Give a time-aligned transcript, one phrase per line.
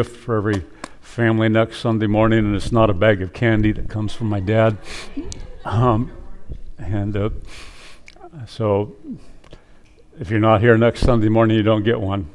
[0.00, 0.64] gift for every
[1.00, 4.38] family next Sunday morning, and it's not a bag of candy that comes from my
[4.38, 4.78] dad.
[5.64, 6.12] Um,
[6.78, 7.30] and uh,
[8.46, 8.94] so,
[10.20, 12.30] if you're not here next Sunday morning, you don't get one.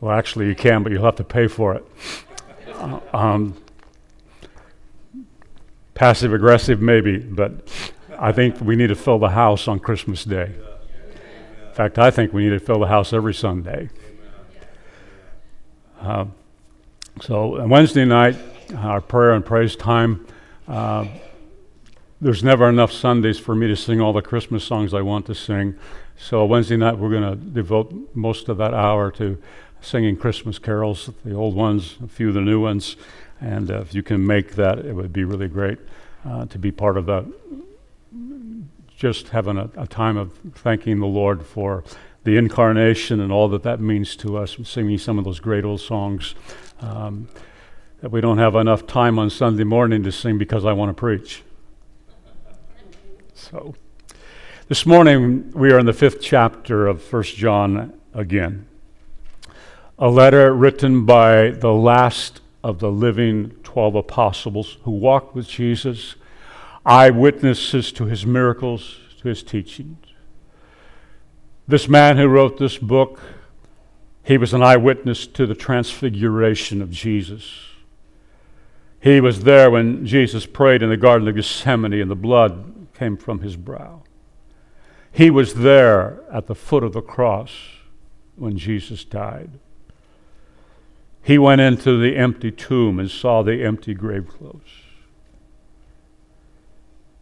[0.00, 1.84] Well, actually, you can, but you'll have to pay for it.
[2.74, 3.60] Uh, um,
[5.94, 7.68] passive aggressive, maybe, but
[8.16, 10.54] I think we need to fill the house on Christmas Day.
[11.66, 13.90] In fact, I think we need to fill the house every Sunday.
[16.00, 16.24] Uh,
[17.20, 18.34] so Wednesday night,
[18.74, 20.26] our prayer and praise time.
[20.66, 21.06] Uh,
[22.22, 25.34] there's never enough Sundays for me to sing all the Christmas songs I want to
[25.34, 25.76] sing.
[26.16, 29.36] So Wednesday night, we're going to devote most of that hour to
[29.82, 32.96] singing Christmas carols, the old ones, a few of the new ones.
[33.38, 35.78] And uh, if you can make that, it would be really great
[36.26, 37.26] uh, to be part of that.
[38.96, 41.84] Just having a, a time of thanking the Lord for
[42.24, 45.80] the incarnation and all that that means to us, singing some of those great old
[45.80, 46.34] songs
[46.80, 47.28] um,
[48.00, 50.94] that we don't have enough time on Sunday morning to sing because I want to
[50.94, 51.42] preach.
[53.34, 53.74] So,
[54.68, 58.66] this morning we are in the fifth chapter of First John again.
[59.98, 66.16] A letter written by the last of the living 12 apostles who walked with Jesus,
[66.84, 70.09] eyewitnesses to his miracles, to his teachings.
[71.70, 73.20] This man who wrote this book,
[74.24, 77.48] he was an eyewitness to the transfiguration of Jesus.
[79.00, 83.16] He was there when Jesus prayed in the Garden of Gethsemane and the blood came
[83.16, 84.02] from his brow.
[85.12, 87.52] He was there at the foot of the cross
[88.34, 89.60] when Jesus died.
[91.22, 94.82] He went into the empty tomb and saw the empty grave clothes.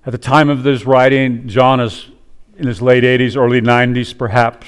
[0.07, 2.07] At the time of this writing, John is
[2.59, 4.67] in his late 80s, early 90s, perhaps.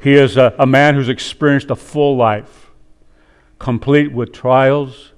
[0.00, 2.70] He is a, a man who's experienced a full life,
[3.58, 5.12] complete with trials,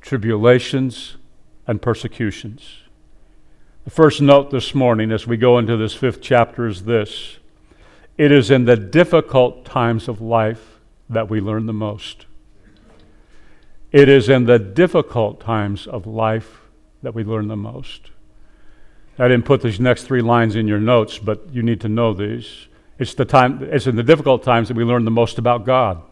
[0.00, 1.16] tribulations,
[1.66, 2.78] and persecutions.
[3.84, 7.38] The first note this morning as we go into this fifth chapter is this
[8.16, 10.78] it is in the difficult times of life
[11.10, 12.26] that we learn the most.
[13.90, 16.60] It is in the difficult times of life
[17.02, 18.10] that we learn the most.
[19.18, 22.12] I didn't put these next three lines in your notes, but you need to know
[22.12, 22.66] these.
[22.98, 26.02] It's, the time, it's in the difficult times that we learn the most about God.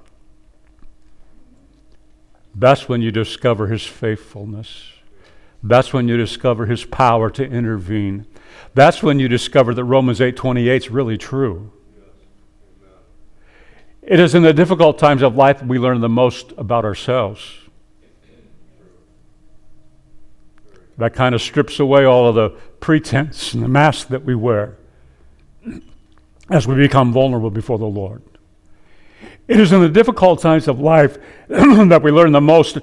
[2.54, 4.92] That's when you discover His faithfulness.
[5.62, 8.26] That's when you discover His power to intervene.
[8.74, 11.72] That's when you discover that Romans 8:28 is really true.
[14.02, 17.58] It is in the difficult times of life we learn the most about ourselves.
[20.98, 24.76] That kind of strips away all of the pretense and the mask that we wear
[26.50, 28.22] as we become vulnerable before the Lord.
[29.48, 31.16] It is in the difficult times of life
[31.48, 32.78] that we learn the most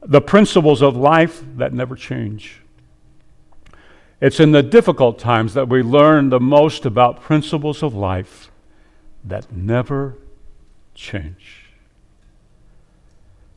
[0.00, 2.62] the principles of life that never change.
[4.20, 8.50] It's in the difficult times that we learn the most about principles of life
[9.24, 10.16] that never
[10.94, 11.66] change.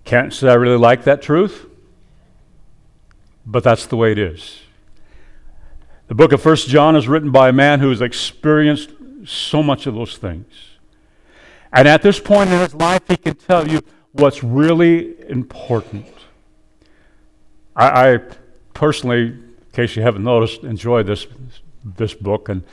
[0.04, 1.68] Can't say I really like that truth
[3.48, 4.60] but that's the way it is.
[6.08, 8.92] The book of First John is written by a man who has experienced
[9.26, 10.46] so much of those things.
[11.74, 13.82] And at this point in his life, he can tell you
[14.14, 16.08] what's really important.
[17.76, 18.20] I, I
[18.74, 21.28] personally, in case you haven't noticed, enjoy this,
[21.84, 22.64] this book, and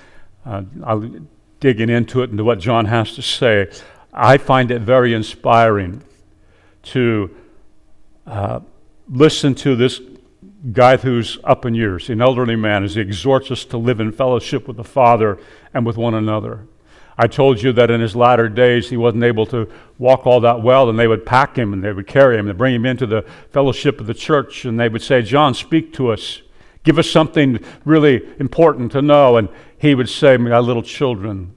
[0.47, 1.29] uh, I'm
[1.59, 3.69] digging into it and what John has to say.
[4.13, 6.05] I find it very inspiring
[6.85, 7.35] to
[8.29, 8.61] uh,
[9.09, 10.01] listen to this
[10.73, 14.13] guy who's up in years, an elderly man, as he exhorts us to live in
[14.13, 15.39] fellowship with the Father
[15.73, 16.67] and with one another.
[17.17, 20.63] I told you that in his latter days he wasn't able to walk all that
[20.63, 23.07] well, and they would pack him and they would carry him and bring him into
[23.07, 26.43] the fellowship of the church, and they would say, John, speak to us.
[26.83, 29.37] Give us something really important to know.
[29.37, 29.49] And
[29.79, 31.55] he would say, My little children,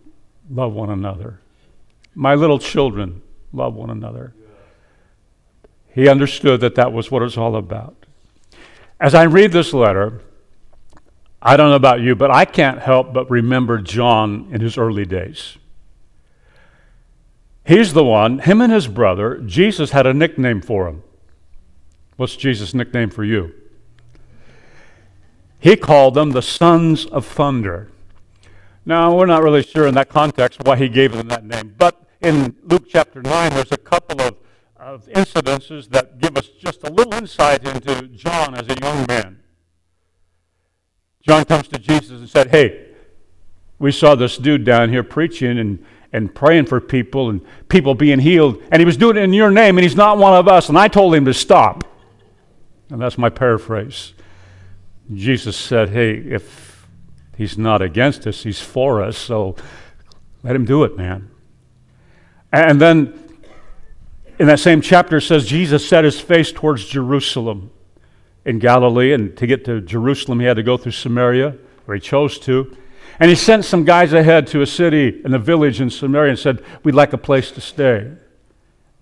[0.50, 1.42] love one another.
[2.14, 4.34] My little children, love one another.
[5.90, 7.97] He understood that that was what it was all about.
[9.00, 10.22] As I read this letter,
[11.42, 15.06] I don't know about you, but I can't help but remember John in his early
[15.06, 15.58] days.
[17.66, 21.04] He's the one, him and his brother, Jesus had a nickname for him.
[22.16, 23.54] What's Jesus' nickname for you?
[25.60, 27.92] He called them the sons of thunder.
[28.86, 32.02] Now, we're not really sure in that context why he gave them that name, but
[32.22, 34.38] in Luke chapter 9, there's a couple of
[34.88, 39.44] of incidences that give us just a little insight into John as a young man.
[41.22, 42.86] John comes to Jesus and said, Hey,
[43.80, 48.20] we saw this dude down here preaching, and, and praying for people and people being
[48.20, 48.64] healed.
[48.72, 50.70] And he was doing it in your name, and he's not one of us.
[50.70, 51.84] And I told him to stop.
[52.90, 54.14] And that's my paraphrase.
[55.14, 56.88] Jesus said, Hey, if
[57.36, 59.18] he's not against us, he's for us.
[59.18, 59.58] So
[60.44, 61.30] let him do it, man.
[62.54, 63.27] And then
[64.40, 67.72] in that same chapter says Jesus set his face towards Jerusalem
[68.46, 71.56] in Galilee, and to get to Jerusalem, he had to go through Samaria,
[71.88, 72.76] or he chose to.
[73.20, 76.40] And he sent some guys ahead to a city and a village in Samaria and
[76.40, 78.12] said, We'd like a place to stay.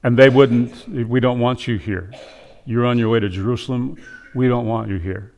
[0.04, 2.12] And they wouldn't, we don't want you here.
[2.66, 3.98] You're on your way to Jerusalem.
[4.34, 5.34] We don't want you here.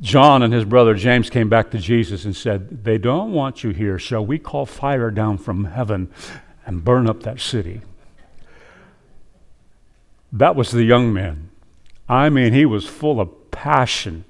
[0.00, 3.70] John and his brother James came back to Jesus and said, They don't want you
[3.70, 3.98] here.
[3.98, 6.10] Shall we call fire down from heaven
[6.66, 7.80] and burn up that city?
[10.32, 11.50] That was the young man.
[12.08, 14.24] I mean, he was full of passion.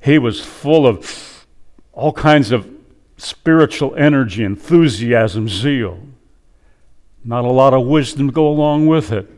[0.00, 1.46] He was full of
[1.92, 2.68] all kinds of
[3.16, 6.00] spiritual energy, enthusiasm, zeal.
[7.24, 9.30] Not a lot of wisdom to go along with it.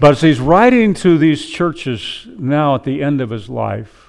[0.00, 4.01] But as he's writing to these churches now at the end of his life,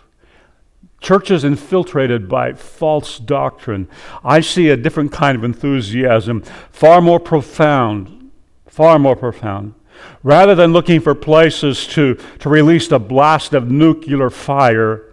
[1.04, 3.88] churches infiltrated by false doctrine,
[4.24, 6.42] I see a different kind of enthusiasm,
[6.72, 8.32] far more profound,
[8.66, 9.76] far more profound.
[10.24, 15.04] Rather than looking for places to, to release a blast of nuclear fire,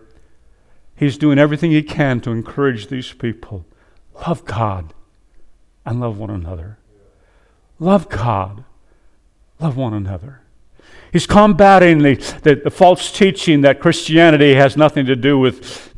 [0.97, 3.67] he's doing everything he can to encourage these people.
[4.27, 4.95] Love God
[5.85, 6.79] and love one another.
[7.79, 8.65] Love God,
[9.59, 10.43] love one another.
[11.13, 15.93] He's combating the, the, the, false teaching that Christianity has nothing to do with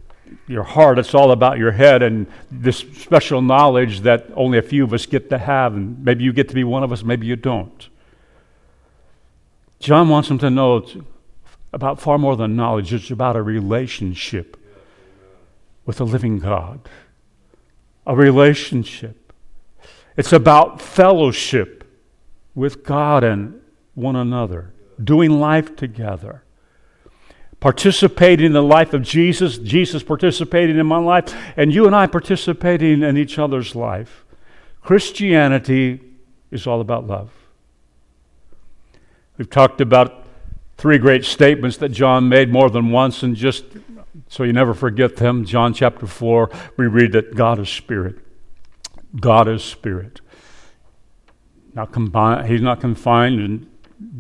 [0.49, 0.99] your heart.
[0.99, 5.05] It's all about your head and this special knowledge that only a few of us
[5.07, 5.75] get to have.
[5.75, 7.89] And maybe you get to be one of us, maybe you don't.
[9.81, 10.87] John wants them to know
[11.73, 14.57] about far more than knowledge, it's about a relationship
[15.85, 16.89] with a living God.
[18.07, 19.33] A relationship.
[20.17, 21.85] It's about fellowship
[22.55, 23.62] with God and
[23.95, 24.73] one another,
[25.03, 26.43] doing life together.
[27.61, 32.07] Participating in the life of Jesus, Jesus participating in my life, and you and I
[32.07, 34.25] participating in each other's life.
[34.81, 36.01] Christianity
[36.51, 37.31] is all about love.
[39.39, 40.27] We've talked about
[40.77, 43.65] three great statements that John made more than once, and just
[44.29, 48.17] so you never forget them, John chapter 4, we read that God is spirit.
[49.21, 50.21] God is spirit.
[51.75, 53.69] Not combined, he's not confined,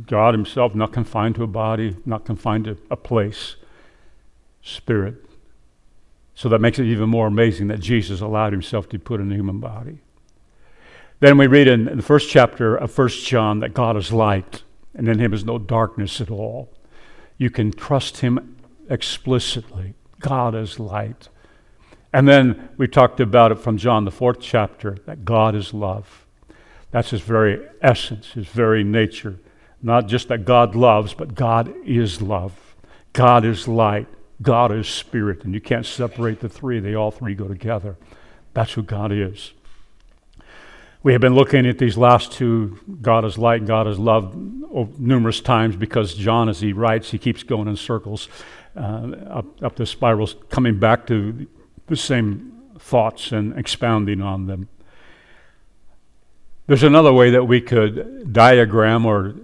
[0.06, 3.56] God himself not confined to a body, not confined to a place.
[4.62, 5.16] Spirit.
[6.34, 9.34] So that makes it even more amazing that Jesus allowed himself to put in a
[9.34, 9.98] human body.
[11.20, 14.62] Then we read in the first chapter of 1 John that God is light
[14.94, 16.72] and in him is no darkness at all.
[17.38, 18.56] You can trust him
[18.88, 19.94] explicitly.
[20.20, 21.28] God is light.
[22.12, 26.26] And then we talked about it from John, the fourth chapter, that God is love.
[26.90, 29.38] That's his very essence, his very nature.
[29.82, 32.52] Not just that God loves, but God is love.
[33.12, 34.06] God is light.
[34.40, 35.44] God is spirit.
[35.44, 37.96] And you can't separate the three, they all three go together.
[38.54, 39.52] That's who God is.
[41.02, 44.36] We have been looking at these last two, God is light, God is love,
[45.00, 48.28] numerous times because John, as he writes, he keeps going in circles
[48.76, 51.48] uh, up, up the spirals, coming back to
[51.88, 54.68] the same thoughts and expounding on them.
[56.68, 59.34] There's another way that we could diagram or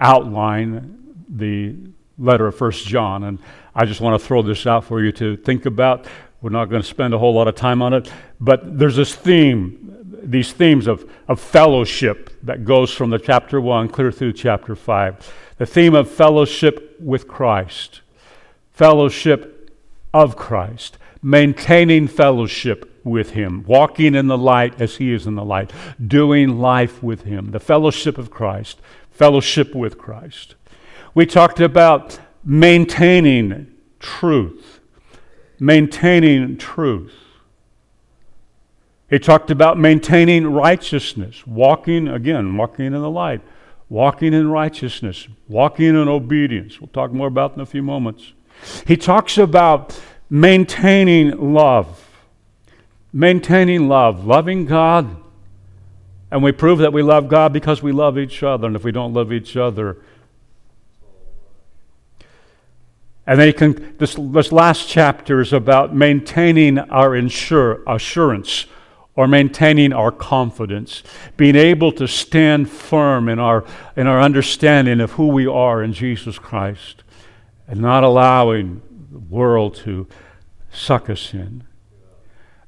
[0.00, 1.76] outline the
[2.18, 3.38] letter of First John, and
[3.74, 6.06] I just want to throw this out for you to think about.
[6.42, 9.14] We're not going to spend a whole lot of time on it, but there's this
[9.14, 9.90] theme
[10.22, 15.34] these themes of, of fellowship that goes from the chapter 1 clear through chapter 5.
[15.58, 18.00] The theme of fellowship with Christ,
[18.72, 19.72] fellowship
[20.12, 25.44] of Christ, maintaining fellowship with Him, walking in the light as He is in the
[25.44, 25.72] light,
[26.04, 28.80] doing life with Him, the fellowship of Christ,
[29.20, 30.54] fellowship with Christ.
[31.12, 33.66] We talked about maintaining
[33.98, 34.80] truth,
[35.58, 37.12] maintaining truth.
[39.10, 43.42] He talked about maintaining righteousness, walking, again, walking in the light,
[43.90, 46.80] walking in righteousness, walking in obedience.
[46.80, 48.32] We'll talk more about in a few moments.
[48.86, 50.00] He talks about
[50.30, 52.08] maintaining love,
[53.12, 55.19] maintaining love, loving God.
[56.30, 58.66] And we prove that we love God because we love each other.
[58.66, 59.98] And if we don't love each other,
[63.26, 68.66] and then he can, this, this last chapter is about maintaining our insure, assurance
[69.14, 71.02] or maintaining our confidence,
[71.36, 73.64] being able to stand firm in our,
[73.96, 77.02] in our understanding of who we are in Jesus Christ,
[77.68, 78.82] and not allowing
[79.12, 80.08] the world to
[80.72, 81.64] suck us in.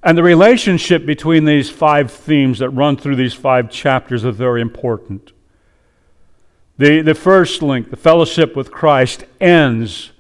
[0.03, 4.61] And the relationship between these five themes that run through these five chapters is very
[4.61, 5.33] important.
[6.77, 10.11] The, the first link, the fellowship with Christ, ends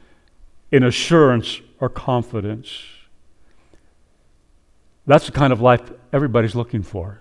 [0.71, 2.85] in assurance or confidence.
[5.07, 7.21] That's the kind of life everybody's looking for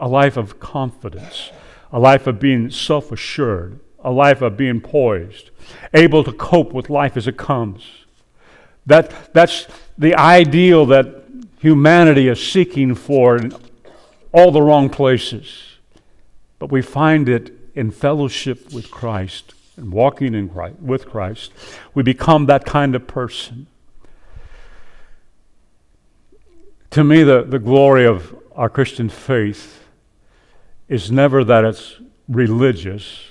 [0.00, 1.50] a life of confidence,
[1.92, 5.50] a life of being self assured, a life of being poised,
[5.92, 7.82] able to cope with life as it comes.
[8.86, 11.17] That, that's the ideal that
[11.58, 13.54] humanity is seeking for in
[14.32, 15.76] all the wrong places.
[16.58, 21.52] But we find it in fellowship with Christ and walking in Christ, with Christ.
[21.94, 23.68] We become that kind of person.
[26.90, 29.84] To me, the, the glory of our Christian faith
[30.88, 33.24] is never that it's religious,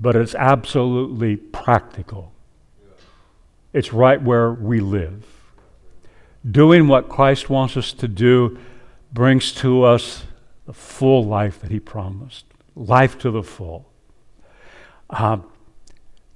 [0.00, 2.32] but it's absolutely practical.
[3.72, 5.35] It's right where we live.
[6.48, 8.58] Doing what Christ wants us to do
[9.12, 10.24] brings to us
[10.66, 12.44] the full life that He promised
[12.76, 13.90] life to the full.
[15.08, 15.38] Uh,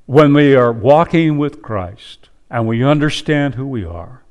[0.07, 4.25] when we are walking with Christ and we understand who we are,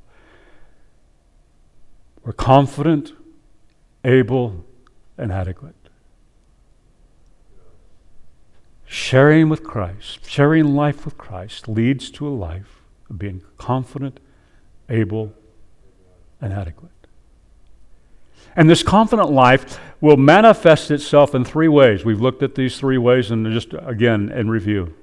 [2.24, 3.12] we're confident,
[4.04, 4.64] able,
[5.16, 5.76] and adequate.
[8.84, 14.20] Sharing with Christ, sharing life with Christ leads to a life of being confident,
[14.88, 15.32] able,
[16.40, 16.90] and adequate.
[18.56, 22.04] And this confident life will manifest itself in three ways.
[22.04, 24.94] We've looked at these three ways and just again in review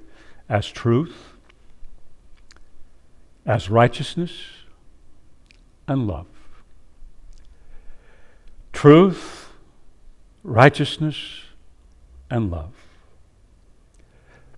[0.48, 1.34] as truth,
[3.46, 4.32] as righteousness,
[5.86, 6.26] and love.
[8.72, 9.48] Truth,
[10.42, 11.16] righteousness,
[12.30, 12.72] and love.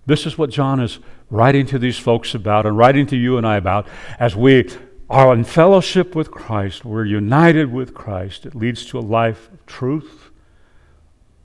[0.05, 3.47] This is what John is writing to these folks about and writing to you and
[3.47, 3.87] I about
[4.19, 4.69] as we
[5.11, 6.85] are in fellowship with Christ.
[6.85, 8.45] We're united with Christ.
[8.45, 10.29] It leads to a life of truth,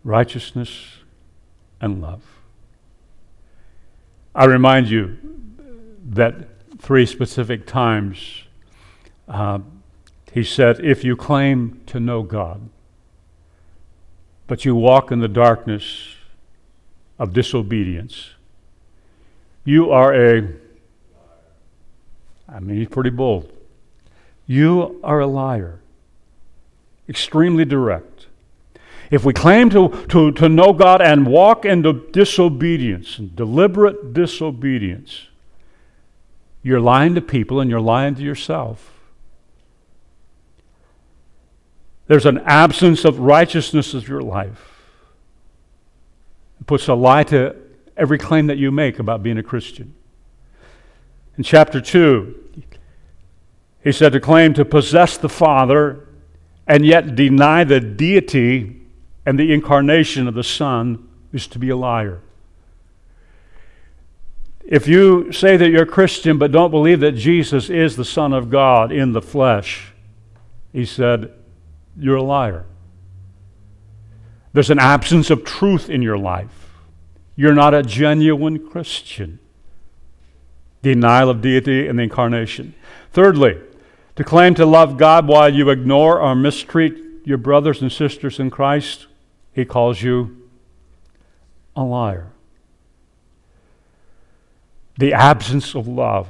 [0.05, 0.99] righteousness,
[1.81, 2.23] and love.
[4.37, 5.19] I remind you
[6.11, 6.47] that
[6.79, 8.45] three specific times
[9.27, 9.59] uh,
[10.33, 12.69] he said, If you claim to know God,
[14.47, 16.15] but you walk in the darkness
[17.19, 18.31] of disobedience,
[19.65, 20.49] you are a,
[22.49, 23.55] I mean, he's pretty bold.
[24.47, 25.81] You are a liar.
[27.09, 28.27] Extremely direct.
[29.11, 35.29] If we claim to, to, to know God and walk into disobedience, and deliberate disobedience,
[36.63, 38.93] you're lying to people and you're lying to yourself.
[42.09, 44.73] There's an absence of righteousness of your life.
[46.61, 47.55] It puts a lie to
[47.97, 49.95] every claim that you make about being a Christian.
[51.37, 52.46] In chapter 2,
[53.87, 56.09] he said to claim to possess the Father
[56.67, 58.83] and yet deny the deity
[59.25, 62.21] and the incarnation of the Son is to be a liar.
[64.65, 68.51] If you say that you're Christian but don't believe that Jesus is the Son of
[68.51, 69.93] God in the flesh,
[70.73, 71.33] he said,
[71.97, 72.67] you're a liar.
[74.53, 76.81] There's an absence of truth in your life.
[77.37, 79.39] You're not a genuine Christian.
[80.83, 82.75] Denial of deity and the incarnation.
[83.13, 83.61] Thirdly,
[84.17, 88.51] to claim to love God while you ignore or mistreat your brothers and sisters in
[88.51, 89.07] Christ,
[89.53, 90.49] he calls you
[91.75, 92.33] a liar.
[94.99, 96.29] The absence of love.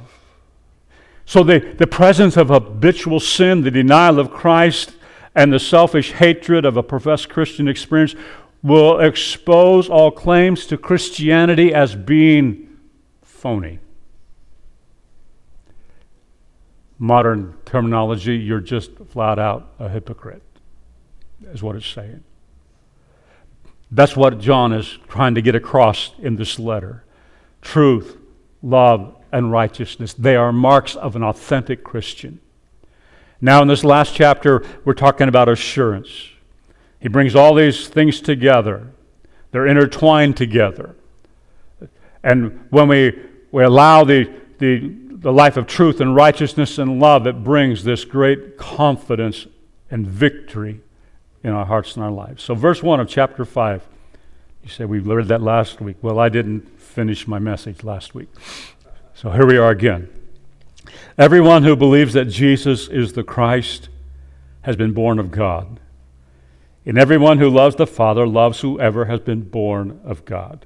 [1.25, 4.93] So, the, the presence of habitual sin, the denial of Christ,
[5.35, 8.15] and the selfish hatred of a professed Christian experience
[8.63, 12.77] will expose all claims to Christianity as being
[13.21, 13.79] phony
[16.99, 20.41] modern terminology, you're just flat out a hypocrite,
[21.51, 22.23] is what it's saying.
[23.91, 27.03] That's what John is trying to get across in this letter.
[27.61, 28.17] Truth,
[28.61, 32.39] love, and righteousness, they are marks of an authentic Christian.
[33.39, 36.29] Now, in this last chapter, we're talking about assurance.
[36.99, 38.91] He brings all these things together,
[39.51, 40.95] they're intertwined together.
[42.23, 43.17] And when we,
[43.51, 48.05] we allow the, the the life of truth and righteousness and love that brings this
[48.05, 49.47] great confidence
[49.89, 50.81] and victory
[51.43, 52.43] in our hearts and our lives.
[52.43, 53.87] So, verse 1 of chapter 5,
[54.63, 55.97] you said we read that last week.
[56.01, 58.29] Well, I didn't finish my message last week.
[59.15, 60.09] So, here we are again.
[61.17, 63.89] Everyone who believes that Jesus is the Christ
[64.61, 65.79] has been born of God.
[66.85, 70.65] And everyone who loves the Father loves whoever has been born of God.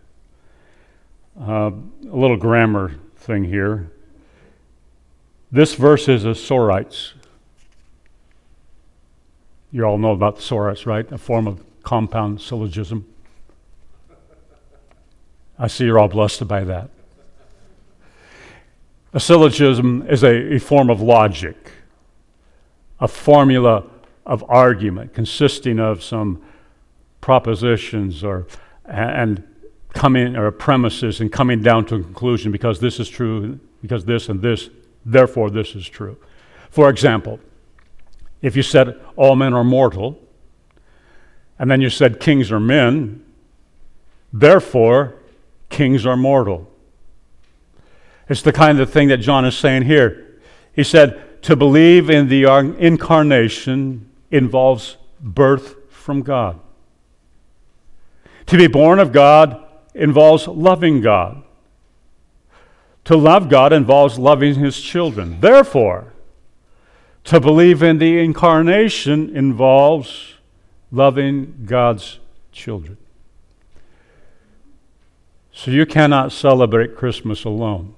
[1.40, 3.92] Uh, a little grammar thing here.
[5.52, 7.14] This verse is a sorites.
[9.72, 11.10] You all know about thesaurus, right?
[11.12, 13.06] A form of compound syllogism.
[15.60, 16.90] I see you're all blessed by that.
[19.14, 21.72] A syllogism is a, a form of logic,
[23.00, 23.84] a formula
[24.26, 26.42] of argument consisting of some
[27.20, 28.48] propositions or
[28.86, 29.44] and
[29.94, 34.30] coming or premises and coming down to a conclusion because this is true, because this
[34.30, 34.70] and this,
[35.06, 36.18] therefore this is true.
[36.70, 37.40] For example,
[38.42, 40.20] if you said all men are mortal,
[41.60, 43.24] and then you said kings are men,
[44.34, 45.16] therefore
[45.70, 46.72] kings are mortal.
[48.30, 50.40] It's the kind of thing that John is saying here.
[50.74, 52.46] He said, to believe in the
[52.80, 56.60] incarnation involves birth from God.
[58.48, 61.44] To be born of God involves loving God.
[63.06, 65.40] To love God involves loving His children.
[65.40, 66.14] Therefore,
[67.26, 70.36] to believe in the incarnation involves
[70.92, 72.20] loving God's
[72.52, 72.98] children.
[75.54, 77.94] So you cannot celebrate Christmas alone.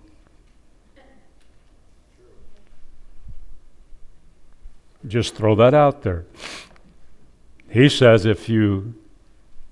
[5.08, 6.26] Just throw that out there.
[7.70, 8.94] He says if you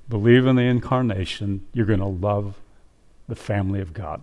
[0.10, 2.56] believe in the incarnation, you're going to love
[3.28, 4.22] the family of God.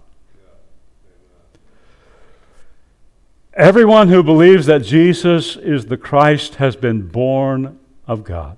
[3.59, 8.57] Everyone who believes that Jesus is the Christ has been born of God.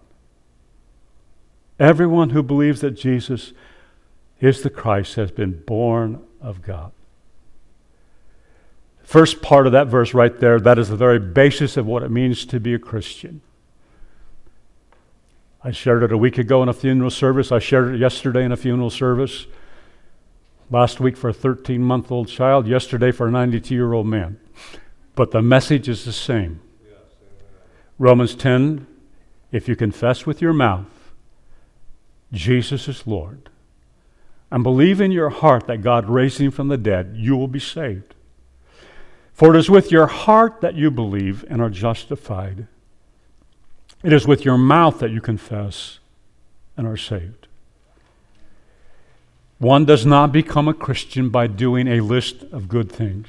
[1.78, 3.54] Everyone who believes that Jesus
[4.40, 6.92] is the Christ has been born of God.
[9.02, 12.10] First part of that verse right there, that is the very basis of what it
[12.10, 13.40] means to be a Christian.
[15.64, 17.50] I shared it a week ago in a funeral service.
[17.50, 19.46] I shared it yesterday in a funeral service.
[20.70, 24.38] Last week for a 13 month old child, yesterday for a 92 year old man.
[25.14, 26.60] But the message is the same.
[26.84, 26.98] Yes,
[27.98, 28.86] Romans 10
[29.52, 30.86] if you confess with your mouth
[32.32, 33.50] Jesus is Lord
[34.50, 37.60] and believe in your heart that God raised him from the dead, you will be
[37.60, 38.14] saved.
[39.32, 42.66] For it is with your heart that you believe and are justified.
[44.02, 45.98] It is with your mouth that you confess
[46.76, 47.46] and are saved.
[49.58, 53.28] One does not become a Christian by doing a list of good things.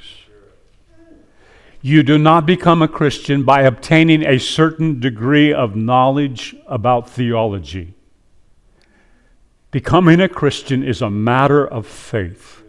[1.82, 7.94] You do not become a Christian by obtaining a certain degree of knowledge about theology.
[9.70, 12.62] Becoming a Christian is a matter of faith.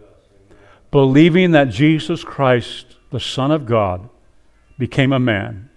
[0.90, 4.08] Believing that Jesus Christ the Son of God,
[4.76, 5.70] became a man.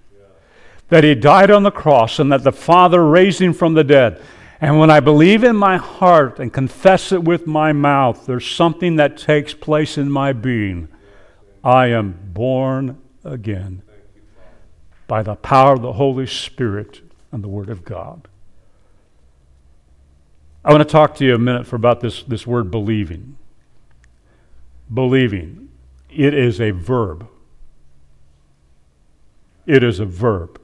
[0.90, 4.20] That he died on the cross and that the Father raised him from the dead.
[4.60, 8.96] And when I believe in my heart and confess it with my mouth, there's something
[8.96, 10.88] that takes place in my being.
[11.64, 13.82] I am born again
[15.08, 18.28] by the power of the Holy Spirit and the Word of God.
[20.68, 23.38] I want to talk to you a minute for about this, this word believing.
[24.94, 25.70] Believing.
[26.10, 27.28] It is a verb.
[29.66, 30.60] It is a verb.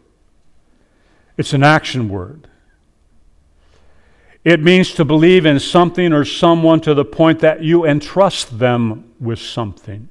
[1.37, 2.47] It's an action word.
[4.43, 9.13] It means to believe in something or someone to the point that you entrust them
[9.21, 10.09] with something.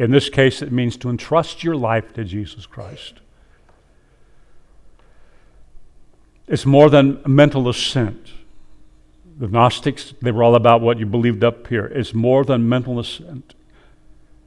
[0.00, 3.20] In this case, it means to entrust your life to Jesus Christ.
[6.48, 8.32] It's more than mental assent.
[9.38, 11.84] The Gnostics, they were all about what you believed up here.
[11.84, 13.54] It's more than mental assent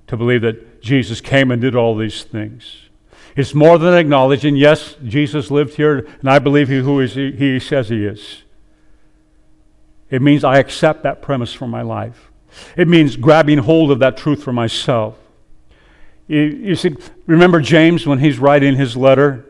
[0.07, 2.89] to believe that Jesus came and did all these things.
[3.35, 7.59] It's more than acknowledging, yes, Jesus lived here, and I believe he who he, he
[7.59, 8.41] says he is.
[10.09, 12.31] It means I accept that premise for my life.
[12.75, 15.19] It means grabbing hold of that truth for myself.
[16.27, 19.45] You, you see, remember James when he's writing his letter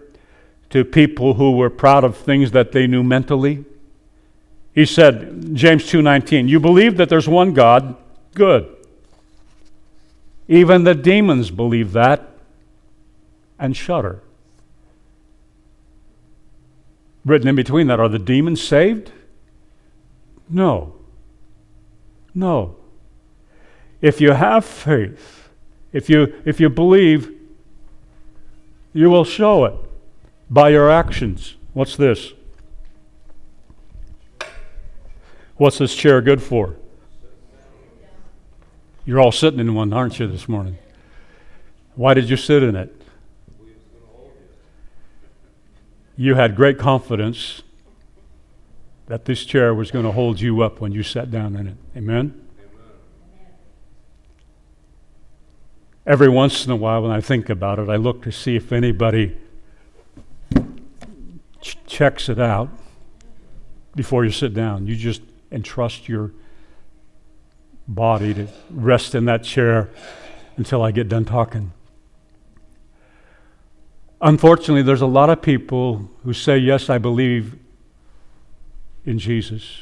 [0.71, 3.63] to people who were proud of things that they knew mentally?
[4.73, 7.95] He said, James 2:19, "You believe that there's one God,
[8.33, 8.67] good.
[10.47, 12.27] Even the demons believe that
[13.59, 14.21] and shudder."
[17.23, 19.11] Written in between that, are the demons saved?
[20.49, 20.95] No.
[22.35, 22.75] No.
[24.01, 25.42] If you have faith,
[25.93, 27.31] if you if you believe,
[28.91, 29.75] you will show it
[30.49, 31.55] by your actions.
[31.73, 32.33] What's this?
[35.55, 36.75] What's this chair good for?
[39.05, 40.77] You're all sitting in one, aren't you, this morning?
[41.95, 43.01] Why did you sit in it?
[46.15, 47.63] You had great confidence
[49.07, 51.77] that this chair was going to hold you up when you sat down in it.
[51.97, 52.42] Amen?
[56.05, 58.73] Every once in a while, when I think about it, I look to see if
[58.73, 59.37] anybody
[61.87, 62.69] checks it out
[63.95, 64.85] before you sit down.
[64.85, 66.31] You just entrust your
[67.87, 69.89] body to rest in that chair
[70.57, 71.71] until I get done talking.
[74.21, 77.57] Unfortunately, there's a lot of people who say, Yes, I believe
[79.05, 79.79] in Jesus.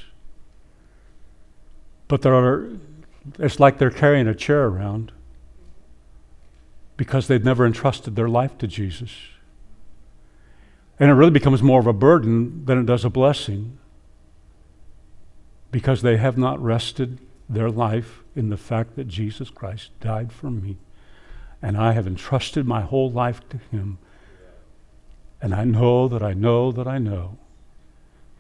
[2.08, 2.70] But there are,
[3.40, 5.12] it's like they're carrying a chair around
[7.02, 9.10] because they've never entrusted their life to Jesus.
[11.00, 13.80] And it really becomes more of a burden than it does a blessing
[15.72, 17.18] because they have not rested
[17.50, 20.78] their life in the fact that Jesus Christ died for me.
[21.60, 23.98] And I have entrusted my whole life to Him.
[25.42, 27.40] And I know that I know that I know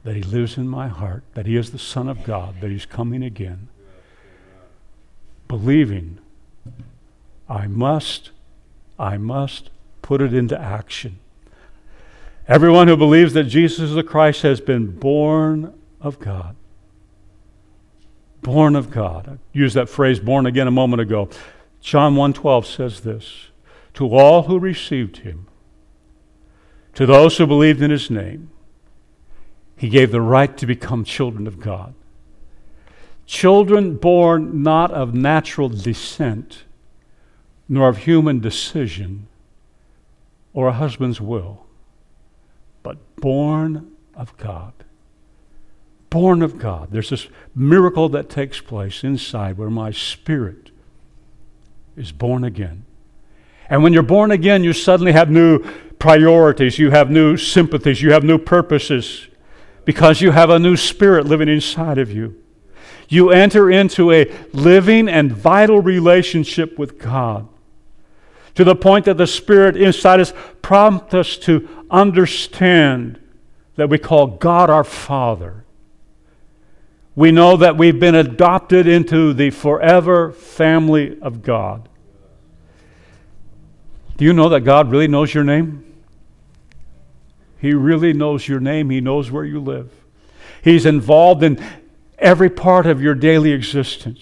[0.04, 2.86] that He lives in my heart, that He is the Son of God, that He's
[2.86, 3.69] coming again.
[5.47, 6.19] Believing,
[7.50, 8.30] I must,
[9.02, 9.70] I must
[10.02, 11.20] put it into action.
[12.48, 16.56] Everyone who believes that Jesus is the Christ has been born of God
[18.42, 19.28] born of God.
[19.28, 21.30] I used that phrase born again a moment ago.
[21.80, 23.50] John 1:12 says this,
[23.94, 25.48] to all who received him,
[26.94, 28.50] to those who believed in his name,
[29.76, 31.94] he gave the right to become children of God.
[33.26, 36.64] Children born not of natural descent,
[37.72, 39.28] nor of human decision
[40.54, 41.66] or a husband's will,
[42.84, 44.74] but born of God
[46.12, 46.90] born of God.
[46.92, 50.70] There's this miracle that takes place inside where my spirit
[51.98, 52.86] is born again.
[53.70, 55.60] And when you're born again, you suddenly have new
[55.98, 59.28] priorities, you have new sympathies, you have new purposes
[59.86, 62.36] because you have a new spirit living inside of you.
[63.08, 67.48] You enter into a living and vital relationship with God
[68.56, 73.20] to the point that the Spirit inside us prompts us to understand
[73.76, 75.62] that we call God our Father
[77.16, 81.90] we know that we've been adopted into the forever family of God.
[84.18, 85.86] Do you know that God really knows your name?
[87.60, 88.90] He really knows your name.
[88.90, 89.92] He knows where you live.
[90.64, 91.64] He's involved in
[92.18, 94.22] every part of your daily existence.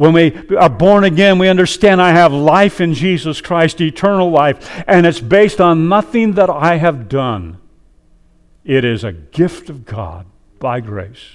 [0.00, 4.82] When we are born again, we understand I have life in Jesus Christ, eternal life,
[4.86, 7.58] and it's based on nothing that I have done.
[8.64, 10.24] It is a gift of God
[10.58, 11.26] by grace.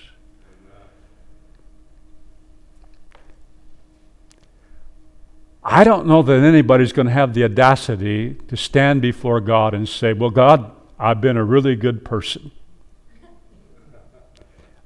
[5.63, 9.87] I don't know that anybody's going to have the audacity to stand before God and
[9.87, 12.49] say, Well, God, I've been a really good person.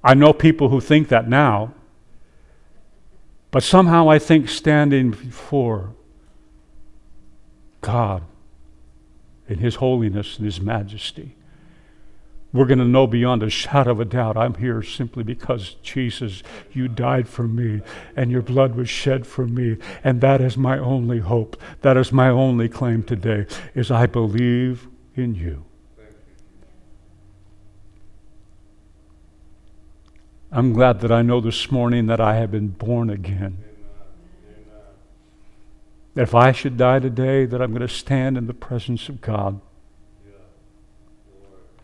[0.03, 1.75] I know people who think that now,
[3.51, 5.93] but somehow I think standing before
[7.81, 8.23] God
[9.47, 11.35] in His holiness and His majesty
[12.51, 16.41] we're going to know beyond a shadow of a doubt I'm here simply because Jesus,
[16.71, 17.81] you died for me
[18.15, 19.77] and your blood was shed for me.
[20.03, 21.61] And that is my only hope.
[21.81, 25.63] That is my only claim today is I believe in you.
[30.51, 33.63] I'm glad that I know this morning that I have been born again.
[36.15, 39.21] That if I should die today, that I'm going to stand in the presence of
[39.21, 39.61] God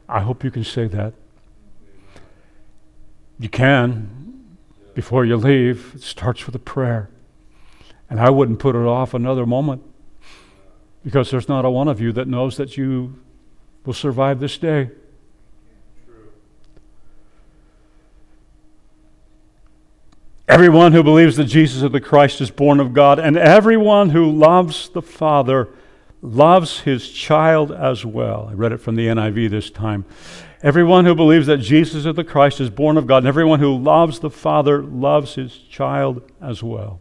[0.08, 1.14] I hope you can say that.
[3.40, 4.58] You can.
[4.94, 7.10] Before you leave, it starts with a prayer.
[8.10, 9.82] And I wouldn't put it off another moment
[11.04, 13.20] because there's not a one of you that knows that you
[13.84, 14.92] will survive this day.
[20.48, 24.30] Everyone who believes that Jesus is the Christ is born of God, and everyone who
[24.32, 25.70] loves the Father
[26.22, 28.48] loves his child as well.
[28.50, 30.06] I read it from the NIV this time.
[30.62, 33.76] Everyone who believes that Jesus is the Christ is born of God, and everyone who
[33.76, 37.00] loves the Father loves his child as well.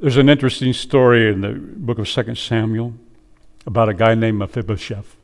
[0.00, 2.94] There's an interesting story in the book of 2 Samuel
[3.66, 5.16] about a guy named Mephibosheth.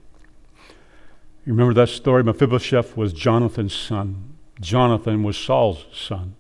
[1.51, 2.23] You remember that story?
[2.23, 4.35] Mephibosheth was Jonathan's son.
[4.61, 6.37] Jonathan was Saul's son.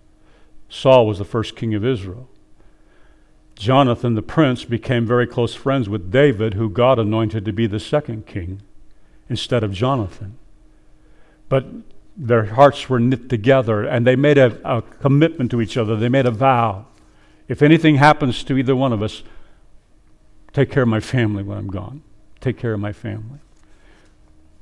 [0.68, 2.28] Saul was the first king of Israel.
[3.56, 7.80] Jonathan the prince became very close friends with David, who God anointed to be the
[7.80, 8.62] second king
[9.28, 10.38] instead of Jonathan.
[11.48, 11.66] But
[12.16, 15.96] their hearts were knit together and they made a, a, commitment to each other.
[15.96, 16.86] They made a vow.
[17.48, 19.24] If anything happens to either one of us,
[20.52, 22.02] take care of my family when I'm gone.
[22.40, 23.40] Take care of my family.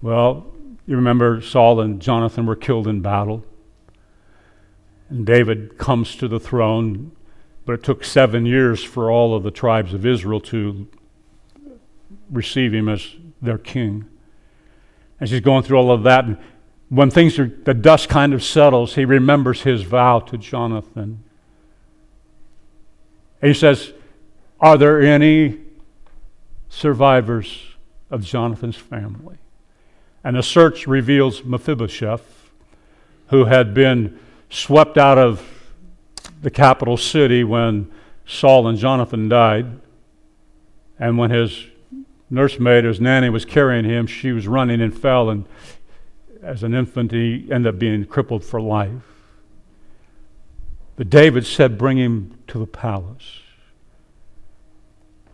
[0.01, 0.47] Well,
[0.87, 3.45] you remember Saul and Jonathan were killed in battle.
[5.09, 7.13] And David comes to the throne
[7.69, 10.89] but it took seven years for all of the tribes of Israel to
[12.31, 14.07] receive him as their king.
[15.21, 16.25] And she's going through all of that.
[16.25, 16.39] And
[16.89, 21.23] when things are, the dust kind of settles, he remembers his vow to Jonathan.
[23.43, 23.93] And he says,
[24.59, 25.59] Are there any
[26.71, 27.65] survivors
[28.11, 29.37] of Jonathan's family?
[30.29, 32.51] And a search reveals Mephibosheth,
[33.29, 34.19] who had been
[34.51, 35.43] swept out of
[36.43, 37.91] the capital city when
[38.27, 39.81] Saul and Jonathan died.
[40.99, 41.69] And when his
[42.29, 45.47] nursemaid, his nanny, was carrying him, she was running and fell, and
[46.43, 49.01] as an infant, he ended up being crippled for life.
[50.97, 53.41] But David said, Bring him to the palace.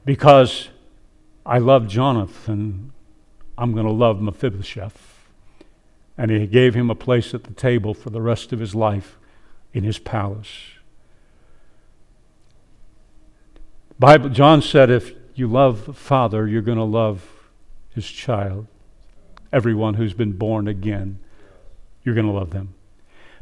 [0.05, 0.69] Because
[1.45, 2.93] I love Jonathan,
[3.57, 5.29] I'm going to love Mephibosheth.
[6.17, 9.19] And he gave him a place at the table for the rest of his life
[9.73, 10.49] in his palace.
[13.99, 17.51] Bible, John said, if you love the Father, you're going to love
[17.95, 18.67] his child.
[19.53, 21.19] Everyone who's been born again,
[22.03, 22.75] you're going to love them.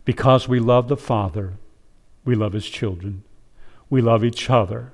[0.05, 1.55] Because we love the Father,
[2.25, 3.25] we love his children.
[3.89, 4.93] We love each other.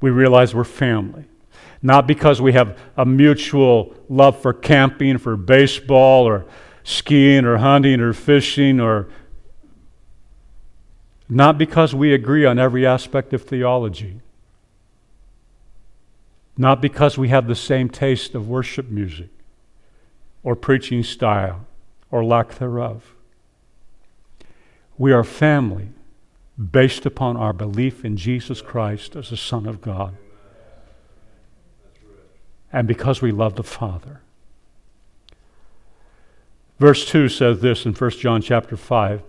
[0.00, 1.24] We realize we're family.
[1.82, 6.46] Not because we have a mutual love for camping, for baseball, or
[6.82, 9.08] skiing, or hunting, or fishing, or
[11.28, 14.20] not because we agree on every aspect of theology.
[16.56, 19.28] Not because we have the same taste of worship music
[20.42, 21.66] or preaching style
[22.10, 23.14] or lack thereof.
[24.96, 25.88] We are family
[26.58, 30.16] based upon our belief in Jesus Christ as the Son of God.
[32.72, 34.20] And because we love the Father.
[36.78, 39.22] Verse 2 says this in 1 John chapter 5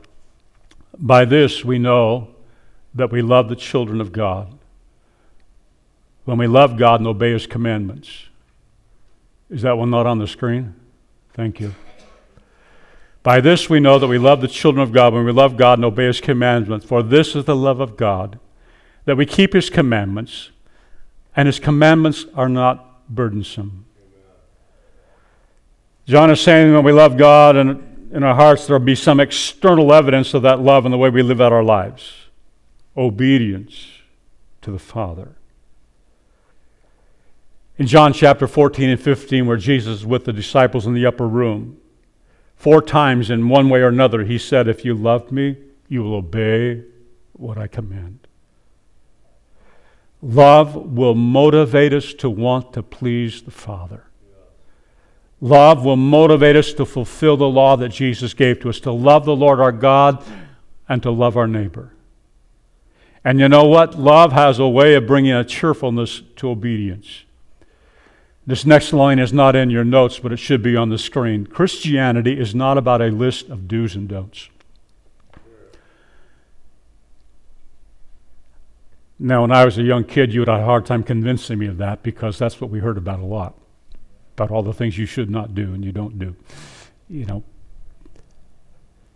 [0.97, 2.29] By this we know
[2.93, 4.53] that we love the children of God
[6.25, 8.25] when we love God and obey His commandments.
[9.49, 10.75] Is that one not on the screen?
[11.33, 11.73] Thank you.
[13.23, 15.79] By this we know that we love the children of God when we love God
[15.79, 16.85] and obey His commandments.
[16.85, 18.39] For this is the love of God,
[19.05, 20.49] that we keep His commandments,
[21.35, 23.85] and His commandments are not burdensome.
[26.05, 29.19] John is saying when we love God and in our hearts, there will be some
[29.19, 32.13] external evidence of that love in the way we live out our lives
[32.95, 33.87] obedience
[34.61, 35.35] to the Father.
[37.77, 41.27] In John chapter 14 and 15, where Jesus is with the disciples in the upper
[41.27, 41.77] room,
[42.55, 46.15] four times in one way or another, he said, If you love me, you will
[46.15, 46.83] obey
[47.33, 48.26] what I command.
[50.21, 54.03] Love will motivate us to want to please the Father.
[55.39, 59.25] Love will motivate us to fulfill the law that Jesus gave to us, to love
[59.25, 60.23] the Lord our God
[60.89, 61.93] and to love our neighbor.
[63.23, 63.99] And you know what?
[63.99, 67.25] Love has a way of bringing a cheerfulness to obedience.
[68.47, 71.45] This next line is not in your notes, but it should be on the screen.
[71.45, 74.49] Christianity is not about a list of do's and don'ts.
[79.19, 81.67] Now, when I was a young kid, you would have a hard time convincing me
[81.67, 83.55] of that because that's what we heard about a lot
[84.37, 86.35] about all the things you should not do and you don't do.
[87.09, 87.43] You know,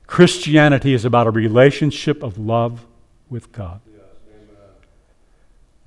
[0.08, 2.88] Christianity is about a relationship of love
[3.30, 3.82] with God.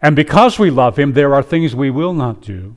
[0.01, 2.77] And because we love Him, there are things we will not do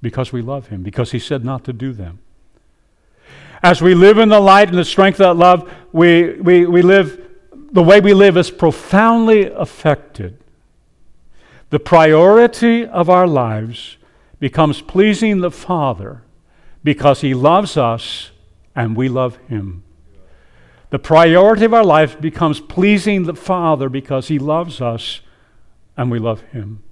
[0.00, 2.20] because we love Him, because He said not to do them.
[3.62, 6.80] As we live in the light and the strength of that love, we, we, we
[6.80, 7.20] live,
[7.72, 10.38] the way we live is profoundly affected.
[11.70, 13.96] The priority of our lives
[14.38, 16.22] becomes pleasing the Father
[16.84, 18.30] because He loves us
[18.76, 19.82] and we love Him.
[20.90, 25.20] The priority of our life becomes pleasing the Father because He loves us
[25.96, 26.82] and we love Him.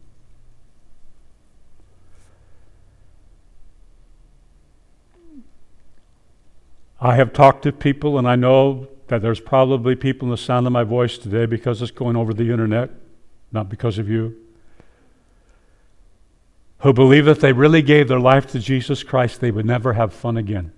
[7.02, 10.66] I have talked to people, and I know that there's probably people in the sound
[10.66, 12.90] of my voice today because it's going over the internet,
[13.52, 14.36] not because of you,
[16.78, 20.14] who believe that they really gave their life to Jesus Christ, they would never have
[20.14, 20.72] fun again.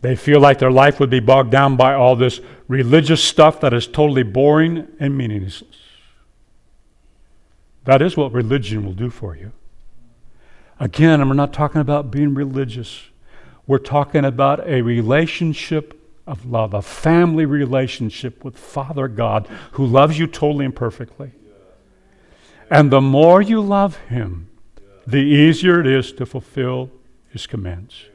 [0.00, 3.74] They feel like their life would be bogged down by all this religious stuff that
[3.74, 5.62] is totally boring and meaningless.
[7.84, 9.52] That is what religion will do for you.
[10.80, 13.10] Again, we're not talking about being religious.
[13.66, 20.18] We're talking about a relationship of love, a family relationship with Father God who loves
[20.18, 21.32] you totally and perfectly.
[22.70, 24.48] And the more you love Him,
[25.06, 26.90] the easier it is to fulfill
[27.28, 28.06] His commands.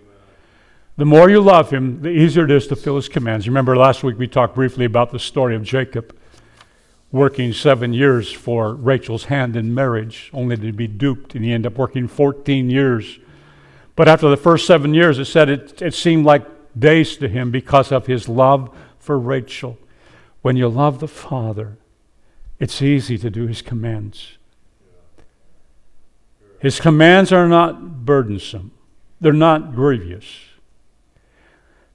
[0.98, 3.48] The more you love him, the easier it is to fulfill his commands.
[3.50, 6.16] Remember last week we talked briefly about the story of Jacob
[7.16, 11.72] working seven years for Rachel's hand in marriage, only to be duped, and he ended
[11.72, 13.20] up working 14 years.
[13.96, 16.46] But after the first seven years, it said it, it seemed like
[16.78, 19.78] days to him because of his love for Rachel.
[20.42, 21.78] When you love the Father,
[22.60, 24.38] it's easy to do his commands.
[26.60, 28.72] His commands are not burdensome,
[29.22, 30.26] they're not grievous.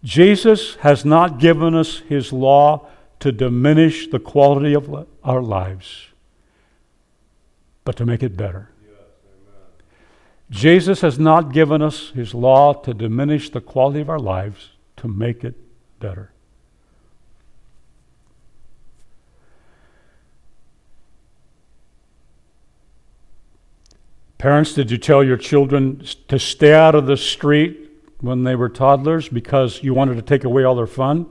[0.02, 2.88] Jesus has not given us his law
[3.20, 6.08] to diminish the quality of our lives,
[7.84, 8.70] but to make it better.
[10.50, 15.06] Jesus has not given us his law to diminish the quality of our lives, to
[15.06, 15.54] make it
[16.00, 16.32] better.
[24.38, 28.70] Parents, did you tell your children to stay out of the street when they were
[28.70, 31.26] toddlers because you wanted to take away all their fun?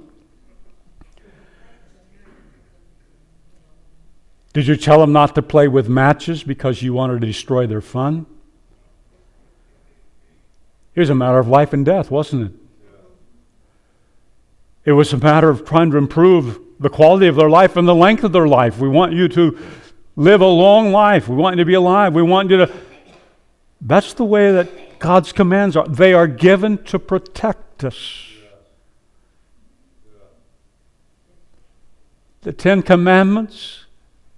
[4.60, 7.80] Did you tell them not to play with matches because you wanted to destroy their
[7.80, 8.26] fun?
[10.94, 12.60] It was a matter of life and death, wasn't it?
[14.84, 17.96] It was a matter of trying to improve the quality of their life and the
[17.96, 18.80] length of their life.
[18.80, 19.58] We want you to
[20.18, 21.30] live a long life.
[21.30, 22.14] We want you to be alive.
[22.14, 22.74] We want you to
[23.80, 25.88] that's the way that God's commands are.
[25.88, 28.26] They are given to protect us.
[32.42, 33.86] The Ten Commandments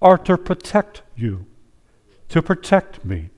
[0.02, 1.46] are to protect you,
[2.28, 3.30] to protect me.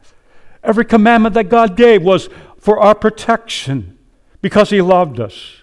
[0.62, 3.98] Every commandment that God gave was for our protection
[4.40, 5.59] because He loved us.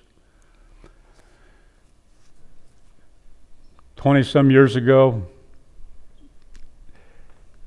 [3.95, 5.27] 20 some years ago,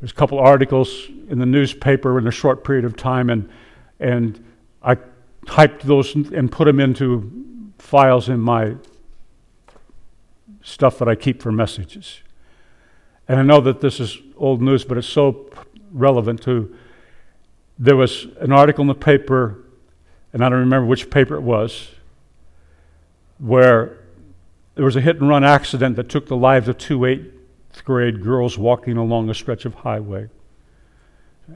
[0.01, 3.49] there's a couple articles in the newspaper in a short period of time, and,
[4.01, 4.45] and
[4.83, 4.97] I
[5.47, 7.31] typed those and put them into
[7.79, 8.75] files in my
[10.63, 12.21] stuff that I keep for messages.
[13.29, 15.51] And I know that this is old news, but it's so
[15.93, 16.75] relevant to.
[17.79, 19.59] There was an article in the paper,
[20.33, 21.91] and I don't remember which paper it was,
[23.39, 23.99] where
[24.75, 27.33] there was a hit and run accident that took the lives of two eight
[27.85, 30.29] grade girls walking along a stretch of highway.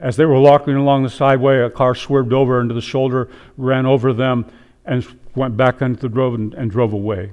[0.01, 3.85] As they were walking along the sideway, a car swerved over into the shoulder, ran
[3.85, 4.45] over them,
[4.85, 5.05] and
[5.35, 7.31] went back into the road and, and drove away.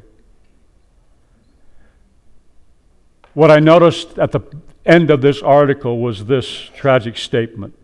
[3.36, 4.40] What I noticed at the
[4.86, 7.74] end of this article was this tragic statement.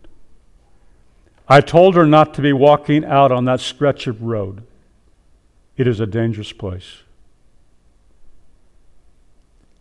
[1.46, 4.62] I told her not to be walking out on that stretch of road.
[5.76, 7.02] It is a dangerous place.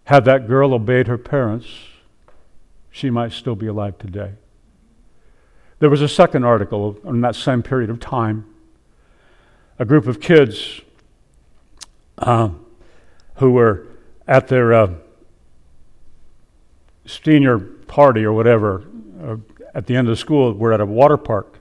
[0.03, 1.67] Had that girl obeyed her parents,
[2.89, 4.33] she might still be alive today.
[5.79, 8.43] There was a second article in that same period of time.
[9.79, 10.81] A group of kids
[12.17, 12.49] uh,
[13.35, 13.87] who were
[14.27, 14.95] at their uh,
[17.23, 18.85] senior party or whatever
[19.23, 19.37] uh,
[19.73, 21.59] at the end of the school were at a water park.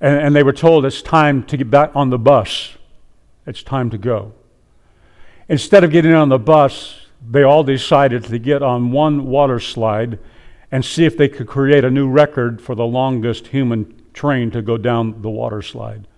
[0.00, 2.76] And, and they were told it's time to get back on the bus.
[3.46, 4.32] It's time to go.
[5.48, 10.18] Instead of getting on the bus, they all decided to get on one water slide
[10.70, 14.62] and see if they could create a new record for the longest human train to
[14.62, 16.08] go down the water slide,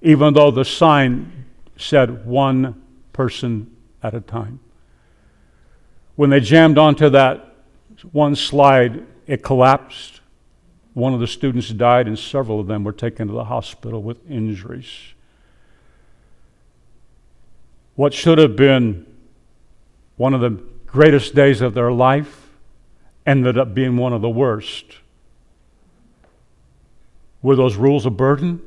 [0.00, 4.58] even though the sign said one person at a time.
[6.16, 7.51] When they jammed onto that
[8.10, 10.20] one slide, it collapsed.
[10.94, 14.18] One of the students died, and several of them were taken to the hospital with
[14.30, 15.14] injuries.
[17.94, 19.06] What should have been
[20.16, 22.50] one of the greatest days of their life
[23.26, 24.84] ended up being one of the worst.
[27.40, 28.60] Were those rules a burden?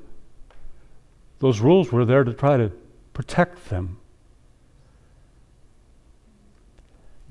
[1.40, 2.72] Those rules were there to try to
[3.14, 3.98] protect them.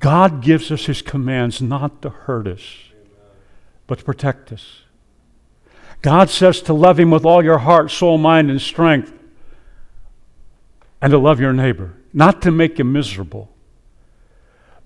[0.04, 2.62] God gives us His commands not to hurt us,
[3.86, 4.82] but to protect us.
[6.02, 9.14] God says to love Him with all your heart, soul, mind, and strength,
[11.00, 13.54] and to love your neighbor, not to make you miserable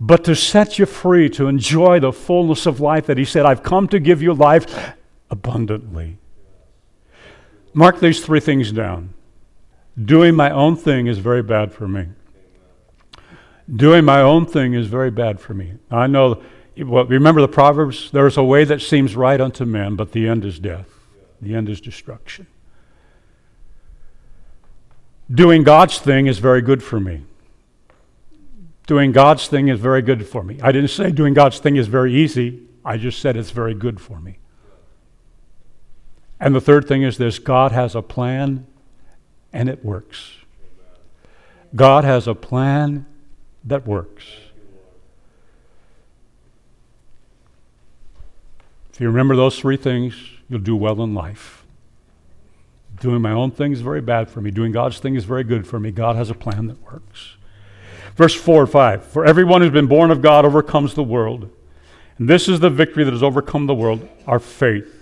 [0.00, 3.62] but to set you free to enjoy the fullness of life that He said, I've
[3.62, 4.94] come to give you life
[5.28, 6.18] abundantly.
[7.74, 9.14] Mark these three things down.
[10.00, 12.08] Doing my own thing is very bad for me.
[13.74, 15.74] Doing my own thing is very bad for me.
[15.90, 16.42] I know,
[16.76, 18.10] well, remember the Proverbs?
[18.10, 20.88] There is a way that seems right unto men, but the end is death,
[21.40, 22.46] the end is destruction.
[25.30, 27.24] Doing God's thing is very good for me
[28.88, 30.58] doing God's thing is very good for me.
[30.62, 34.00] I didn't say doing God's thing is very easy, I just said it's very good
[34.00, 34.38] for me.
[36.40, 38.66] And the third thing is this God has a plan
[39.52, 40.32] and it works.
[41.76, 43.04] God has a plan
[43.68, 44.24] that works.
[48.92, 50.14] If you remember those three things,
[50.48, 51.64] you'll do well in life.
[53.00, 54.50] Doing my own thing is very bad for me.
[54.50, 55.92] Doing God's thing is very good for me.
[55.92, 57.36] God has a plan that works.
[58.16, 61.48] Verse 4 and 5 For everyone who's been born of God overcomes the world.
[62.18, 64.92] And this is the victory that has overcome the world, our faith.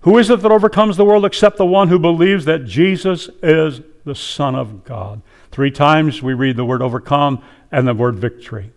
[0.00, 3.80] Who is it that overcomes the world except the one who believes that Jesus is
[4.04, 5.22] the Son of God?
[5.50, 8.72] Three times we read the word overcome and the word victory.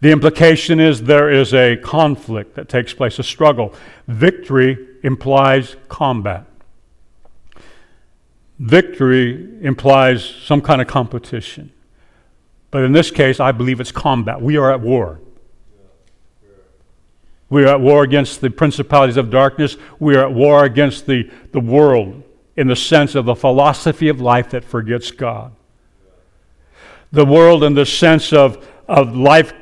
[0.00, 3.74] The implication is there is a conflict that takes place, a struggle.
[4.06, 6.46] Victory implies combat.
[8.58, 11.72] Victory implies some kind of competition.
[12.70, 14.40] But in this case, I believe it's combat.
[14.40, 15.20] We are at war.
[17.50, 19.76] We are at war against the principalities of darkness.
[19.98, 22.22] We are at war against the, the world
[22.56, 25.54] in the sense of the philosophy of life that forgets God.
[27.12, 29.52] The world in the sense of, of life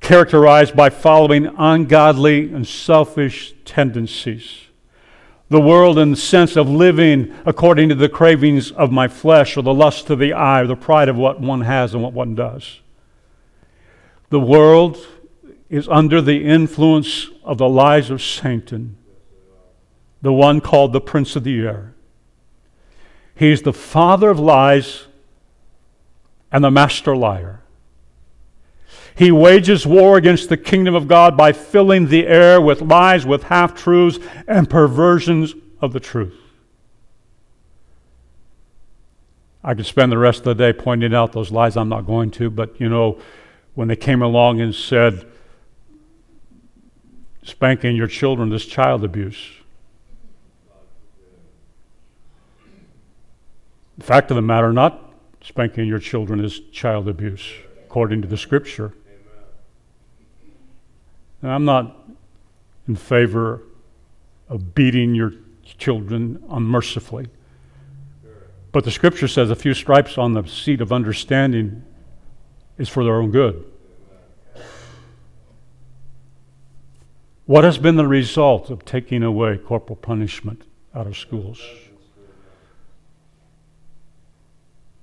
[0.00, 4.64] characterized by following ungodly and selfish tendencies.
[5.48, 9.62] The world in the sense of living according to the cravings of my flesh or
[9.62, 12.34] the lust of the eye or the pride of what one has and what one
[12.34, 12.80] does.
[14.30, 14.98] The world
[15.70, 18.96] is under the influence of the lies of Satan,
[20.22, 21.94] the one called the Prince of the Air.
[23.34, 25.06] He's the father of lies
[26.54, 27.60] and the master liar.
[29.16, 33.42] He wages war against the kingdom of God by filling the air with lies, with
[33.44, 36.40] half truths, and perversions of the truth.
[39.64, 41.76] I could spend the rest of the day pointing out those lies.
[41.76, 43.18] I'm not going to, but you know,
[43.74, 45.26] when they came along and said,
[47.42, 49.54] spanking your children is child abuse.
[53.98, 55.03] The fact of the matter, not
[55.44, 57.48] spanking your children is child abuse,
[57.84, 58.92] according to the scripture.
[61.42, 61.96] And I'm not
[62.88, 63.62] in favor
[64.48, 65.32] of beating your
[65.78, 67.28] children unmercifully.
[68.72, 71.84] But the scripture says a few stripes on the seat of understanding
[72.78, 73.64] is for their own good.
[77.46, 80.62] What has been the result of taking away corporal punishment
[80.94, 81.62] out of schools?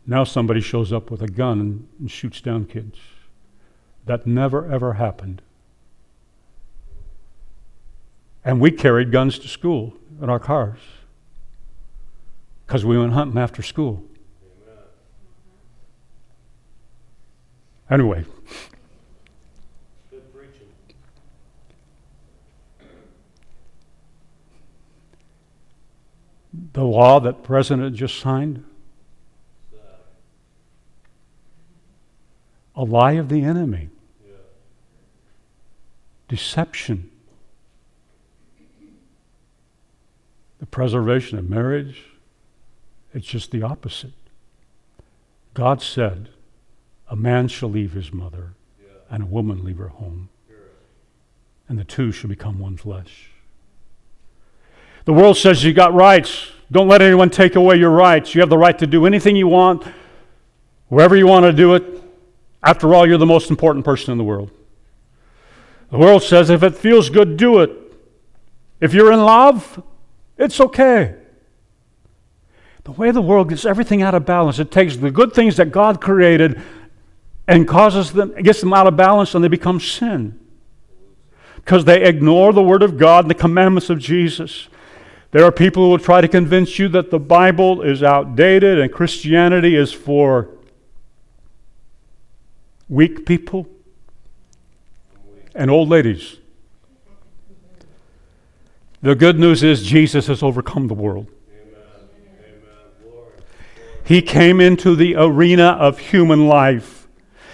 [0.06, 2.98] Now somebody shows up with a gun and shoots down kids.
[4.06, 5.42] That never ever happened
[8.44, 10.80] and we carried guns to school in our cars
[12.66, 14.04] because we went hunting after school.
[17.90, 18.24] Anyway.
[20.10, 20.68] Good preaching.
[26.74, 28.64] The law that President just signed,
[32.76, 33.90] a lie of the enemy,
[36.28, 37.12] deception.
[40.62, 42.04] the preservation of marriage,
[43.16, 44.14] it's just the opposite.
[45.56, 46.30] God said,
[47.10, 48.54] A man shall leave his mother,
[49.10, 50.30] and a woman leave her home,
[51.68, 53.32] and the two shall become one flesh.
[55.06, 56.52] The world says you got rights.
[56.72, 58.36] Don't let anyone take away your rights.
[58.36, 59.84] You have the right to do anything you want,
[60.90, 62.04] wherever you want to do it.
[62.64, 64.52] After all, you're the most important person in the world.
[65.90, 67.72] The world says if it feels good, do it.
[68.80, 69.84] If you're in love,
[70.38, 71.16] it's okay.
[72.84, 75.72] The way the world gets everything out of balance, it takes the good things that
[75.72, 76.62] God created
[77.48, 80.40] and causes them, gets them out of balance and they become sin.
[81.58, 84.68] Because they ignore the Word of God and the commandments of Jesus.
[85.30, 88.92] There are people who will try to convince you that the Bible is outdated and
[88.92, 90.50] Christianity is for
[92.92, 93.66] weak people
[95.56, 96.38] and old ladies.
[99.02, 101.28] The good news is Jesus has overcome the world.
[104.04, 107.08] He came into the arena of human life.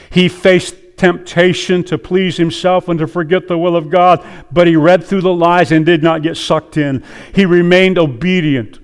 [0.10, 4.76] He faced temptation to please himself and to forget the will of God, but he
[4.76, 7.04] read through the lies and did not get sucked in.
[7.36, 8.80] He remained obedient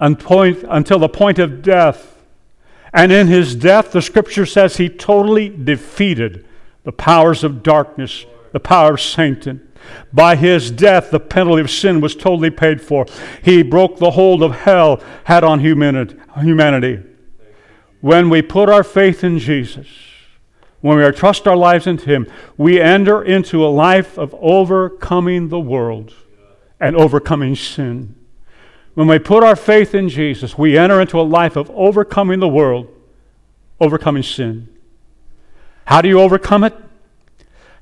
[0.00, 2.15] until the point of death.
[2.96, 6.46] And in his death, the scripture says he totally defeated
[6.84, 9.70] the powers of darkness, the power of Satan.
[10.14, 13.04] By his death, the penalty of sin was totally paid for.
[13.42, 17.02] He broke the hold of hell had on humanity.
[18.00, 19.88] When we put our faith in Jesus,
[20.80, 22.26] when we trust our lives into him,
[22.56, 26.14] we enter into a life of overcoming the world
[26.80, 28.14] and overcoming sin.
[28.96, 32.48] When we put our faith in Jesus, we enter into a life of overcoming the
[32.48, 32.88] world,
[33.78, 34.74] overcoming sin.
[35.84, 36.74] How do you overcome it?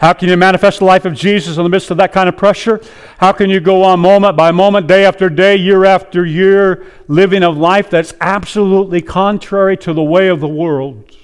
[0.01, 2.37] How can you manifest the life of Jesus in the midst of that kind of
[2.37, 2.81] pressure?
[3.19, 7.45] How can you go on moment by moment, day after day, year after year, living
[7.45, 11.17] a life that's absolutely contrary to the way of the world?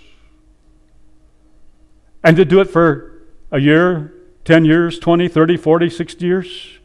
[2.23, 4.15] And to do it for a year,
[4.45, 6.79] 10 years, 20, 30, 40, 60 years?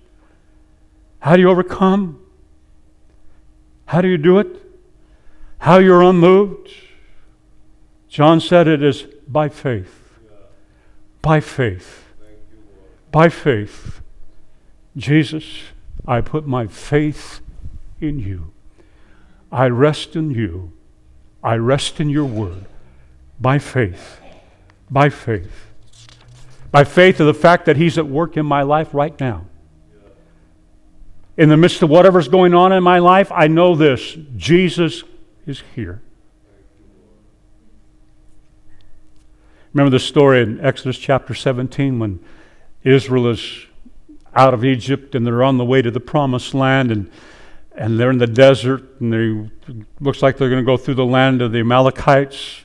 [1.19, 2.24] How do you overcome?
[3.95, 4.47] How do you do it?
[5.59, 6.69] How you're unmoved?
[8.09, 10.19] John said it is by faith.
[11.21, 12.03] By faith.
[13.13, 14.01] By faith.
[14.97, 15.45] Jesus,
[16.05, 17.39] I put my faith
[18.01, 18.51] in you.
[19.49, 20.73] I rest in you.
[21.41, 22.65] I rest in your word.
[23.39, 24.19] By faith.
[24.91, 25.71] By faith.
[26.69, 29.45] By faith of the fact that He's at work in my life right now.
[31.37, 35.03] In the midst of whatever's going on in my life, I know this Jesus
[35.45, 36.01] is here.
[39.73, 42.19] Remember the story in Exodus chapter 17 when
[42.83, 43.65] Israel is
[44.33, 47.11] out of Egypt and they're on the way to the promised land and
[47.77, 51.05] and they're in the desert and they looks like they're going to go through the
[51.05, 52.61] land of the Amalekites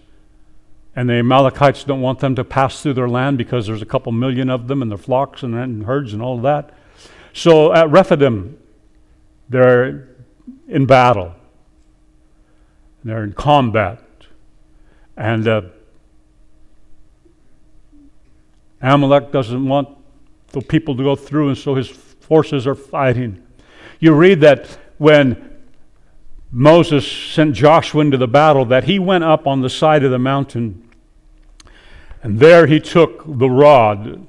[0.95, 4.13] and the Amalekites don't want them to pass through their land because there's a couple
[4.13, 6.73] million of them and their flocks and, and herds and all of that.
[7.41, 8.59] So at Rephidim,
[9.49, 10.09] they're
[10.69, 11.35] in battle.
[13.03, 14.03] They're in combat.
[15.17, 15.63] And uh,
[18.83, 19.89] Amalek doesn't want
[20.49, 23.43] the people to go through, and so his forces are fighting.
[24.01, 25.63] You read that when
[26.51, 30.19] Moses sent Joshua into the battle, that he went up on the side of the
[30.19, 30.87] mountain,
[32.23, 34.29] and there he took the rod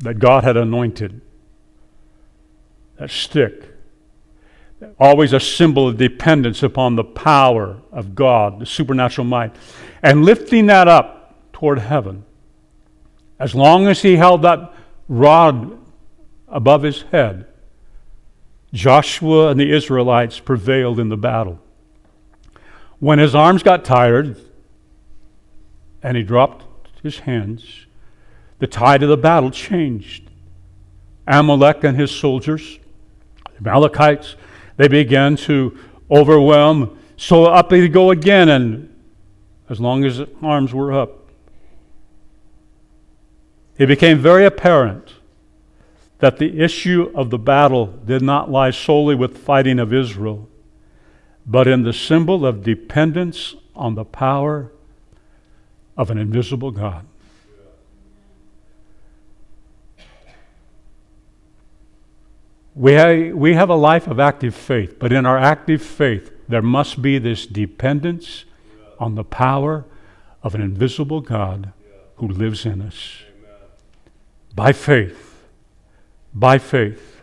[0.00, 1.20] that God had anointed,
[2.98, 3.70] that stick,
[4.98, 9.54] always a symbol of dependence upon the power of God, the supernatural might,
[10.02, 12.24] and lifting that up toward heaven
[13.38, 14.72] as long as he held that
[15.08, 15.78] rod
[16.48, 17.46] above his head,
[18.72, 21.60] Joshua and the Israelites prevailed in the battle.
[23.00, 24.36] When his arms got tired
[26.02, 26.64] and he dropped
[27.02, 27.86] his hands,
[28.58, 30.30] the tide of the battle changed.
[31.26, 32.78] Amalek and his soldiers,
[33.58, 34.36] Amalekites,
[34.76, 35.78] they began to
[36.10, 36.98] overwhelm.
[37.16, 38.94] So up they go again, and
[39.68, 41.30] as long as arms were up,
[43.76, 45.14] it became very apparent
[46.18, 50.48] that the issue of the battle did not lie solely with fighting of Israel,
[51.44, 54.72] but in the symbol of dependence on the power
[55.96, 57.06] of an invisible God.
[62.74, 66.62] We have, we have a life of active faith, but in our active faith, there
[66.62, 68.44] must be this dependence
[68.98, 69.84] on the power
[70.42, 71.72] of an invisible God
[72.16, 73.22] who lives in us
[74.54, 75.46] by faith.
[76.32, 77.22] By faith.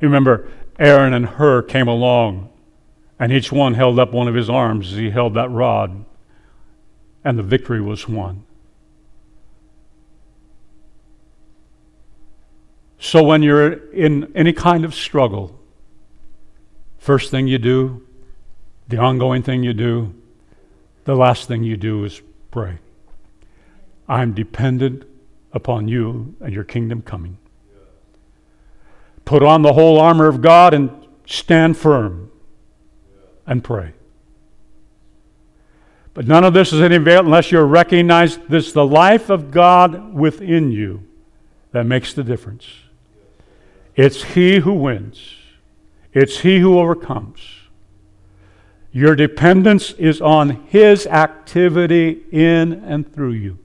[0.00, 0.48] You remember,
[0.78, 2.50] Aaron and Hur came along,
[3.18, 6.04] and each one held up one of his arms as he held that rod,
[7.24, 8.44] and the victory was won.
[12.98, 15.58] So when you're in any kind of struggle,
[16.98, 18.06] first thing you do,
[18.88, 20.14] the ongoing thing you do,
[21.04, 22.20] the last thing you do is
[22.50, 22.78] pray.
[24.08, 25.04] I'm dependent
[25.52, 27.38] upon you and your kingdom coming.
[29.24, 30.90] Put on the whole armor of God and
[31.26, 32.30] stand firm
[33.46, 33.92] and pray.
[36.14, 40.14] But none of this is any avail unless you recognize this the life of God
[40.14, 41.02] within you
[41.72, 42.66] that makes the difference.
[43.96, 45.34] It's He who wins,
[46.12, 47.40] it's He who overcomes.
[48.92, 53.58] Your dependence is on His activity in and through you.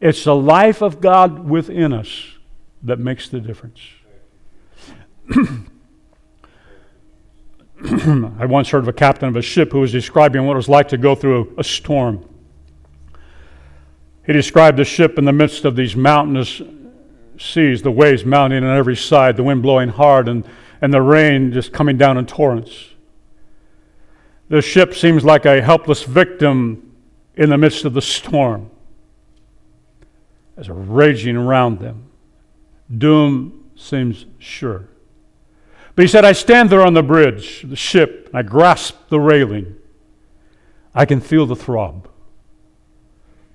[0.00, 2.38] It's the life of God within us
[2.82, 3.80] that makes the difference.
[7.84, 10.68] I once heard of a captain of a ship who was describing what it was
[10.68, 12.26] like to go through a, storm.
[14.26, 16.62] He described the ship in the midst of these mountainous
[17.40, 20.44] seas, the waves mounting on every side, the wind blowing hard, and,
[20.80, 22.90] and the rain just coming down in torrents.
[24.48, 26.94] The ship seems like a helpless victim
[27.34, 28.70] in the midst of the storm
[30.60, 32.04] as are raging around them.
[32.96, 34.88] Doom seems sure.
[35.94, 39.18] But he said, I stand there on the bridge, the ship, and I grasp the
[39.18, 39.76] railing.
[40.94, 42.08] I can feel the throb,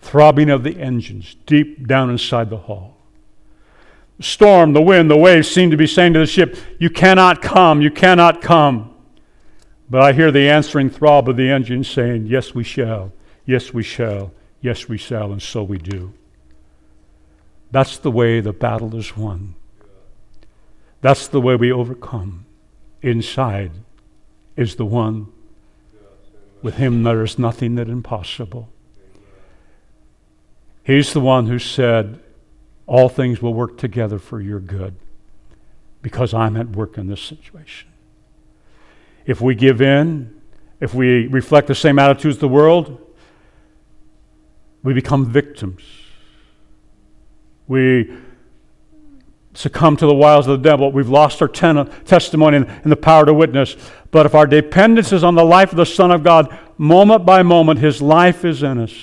[0.01, 2.94] throbbing of the engines deep down inside the hull.
[4.19, 7.81] Storm, the wind, the waves seem to be saying to the ship, You cannot come,
[7.81, 8.93] you cannot come.
[9.89, 13.11] But I hear the answering throb of the engine saying, Yes, we shall,
[13.45, 16.13] yes, we shall, yes, we shall, and so we do.
[17.71, 19.55] That's the way the battle is won.
[21.01, 22.45] That's the way we overcome.
[23.01, 23.71] Inside
[24.55, 25.27] is the one.
[26.61, 28.69] With him there is nothing that impossible.
[30.83, 32.19] He's the one who said,
[32.87, 34.95] All things will work together for your good
[36.01, 37.89] because I'm at work in this situation.
[39.25, 40.39] If we give in,
[40.79, 43.01] if we reflect the same attitudes as the world,
[44.83, 45.81] we become victims.
[47.67, 48.15] We
[49.55, 50.91] succumb to the wiles of the devil.
[50.91, 53.75] We've lost our ten- testimony and, and the power to witness.
[54.11, 57.41] But if our dependence is on the life of the Son of God, moment by
[57.41, 58.93] moment, his life is in us.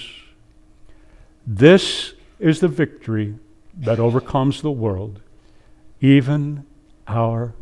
[1.45, 3.35] This is the victory
[3.79, 5.21] that overcomes the world,
[6.01, 6.65] even
[7.07, 7.55] our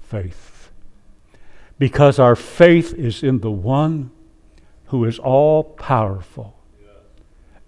[0.00, 0.70] faith.
[1.78, 4.10] Because our faith is in the one
[4.86, 6.56] who is all powerful,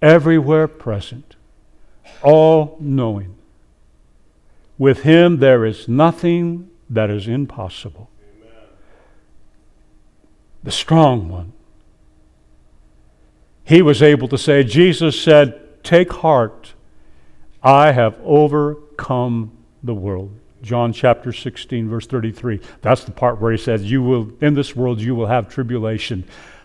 [0.03, 1.36] everywhere present,
[2.22, 3.36] all knowing.
[4.76, 8.11] With him there is nothing that is impossible.
[10.62, 11.53] The strong one
[13.64, 16.73] he was able to say, Jesus said, Take heart,
[17.64, 19.50] I have overcome
[19.82, 20.38] the world.
[20.60, 22.60] John chapter 16, verse 33.
[22.82, 26.24] That's the part where he says, You will, in this world, you will have tribulation.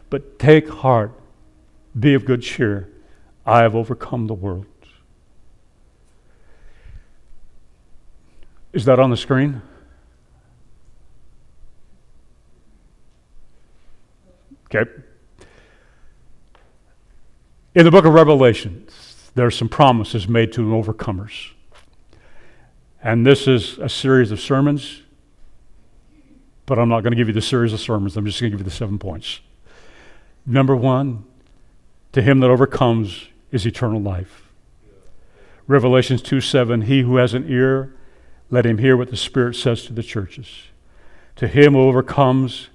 [0.10, 1.14] But take heart,
[1.98, 2.90] be of good cheer.
[3.46, 4.66] I have overcome the world.
[8.74, 9.62] Is that on the screen?
[14.66, 14.90] Okay.
[17.74, 18.88] In the book of Revelation,
[19.40, 21.52] there are some promises made to overcomers.
[23.02, 25.04] And this is a series of sermons,
[26.66, 28.18] but I'm not going to give you the series of sermons.
[28.18, 29.40] I'm just going to give you the seven points.
[30.46, 31.24] Number one,
[32.12, 34.50] to him that overcomes is eternal life.
[35.68, 37.96] Revelations 2 7, he who has an ear,
[38.50, 40.64] let him hear what the Spirit says to the churches.
[41.38, 42.68] To him who overcomes,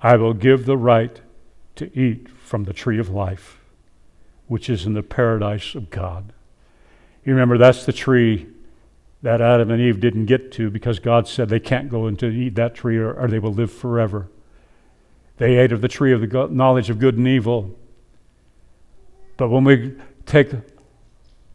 [0.00, 1.20] I will give the right
[1.74, 3.58] to eat from the tree of life
[4.46, 6.32] which is in the paradise of God.
[7.24, 8.46] You remember that's the tree
[9.22, 12.54] that Adam and Eve didn't get to because God said they can't go into eat
[12.56, 14.28] that tree or, or they will live forever.
[15.38, 17.74] They ate of the tree of the knowledge of good and evil.
[19.36, 19.94] But when we
[20.26, 20.50] take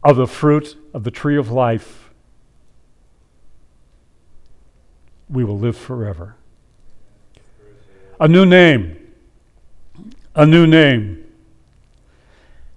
[0.02, 2.10] of the fruit of the tree of life,
[5.28, 6.34] we will live forever.
[8.18, 8.96] A new name.
[10.34, 11.24] A new name.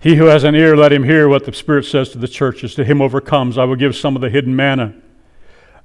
[0.04, 2.76] He who has an ear, let him hear what the Spirit says to the churches.
[2.76, 4.94] To him overcomes, I will give some of the hidden manna.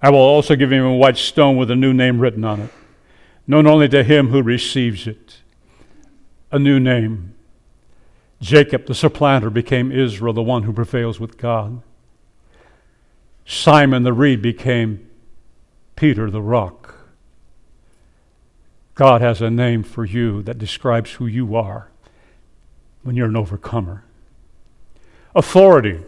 [0.02, 2.70] I will also give him a white stone with a new name written on it,
[3.46, 5.36] known only to him who receives it.
[6.50, 7.34] A new name.
[8.40, 11.80] Jacob, the supplanter, became Israel, the one who prevails with God.
[13.46, 15.08] Simon the reed became
[15.94, 16.96] Peter the rock.
[18.96, 21.92] God has a name for you that describes who you are
[23.04, 24.02] when you're an overcomer
[25.38, 26.00] authority.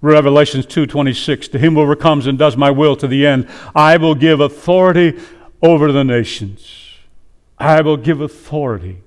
[0.00, 4.14] Revelations 2:26 To him who overcomes and does my will to the end I will
[4.14, 5.18] give authority
[5.60, 6.94] over the nations.
[7.58, 9.02] I will give authority.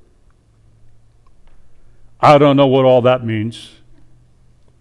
[2.20, 3.72] I don't know what all that means,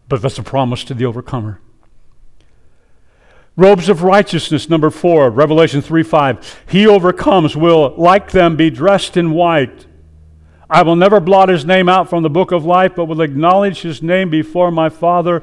[0.08, 1.60] but that's a promise to the overcomer.
[3.56, 6.64] Robes of righteousness, number four, Revelation 3 5.
[6.68, 9.86] He overcomes will, like them, be dressed in white
[10.72, 13.82] I will never blot his name out from the book of life, but will acknowledge
[13.82, 15.42] his name before my Father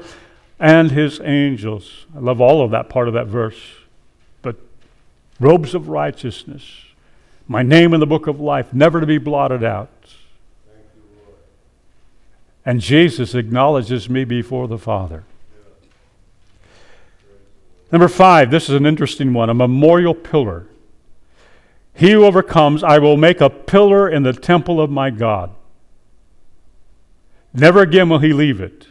[0.58, 2.04] and his angels.
[2.16, 3.60] I love all of that part of that verse.
[4.42, 4.56] But
[5.38, 6.64] robes of righteousness,
[7.46, 9.88] my name in the book of life, never to be blotted out.
[12.66, 15.22] and Jesus acknowledges me before the Father.
[17.92, 20.66] Number five, this is an interesting one a memorial pillar.
[21.94, 25.50] He who overcomes, I will make a pillar in the temple of my God.
[27.52, 28.86] Never again will he leave it.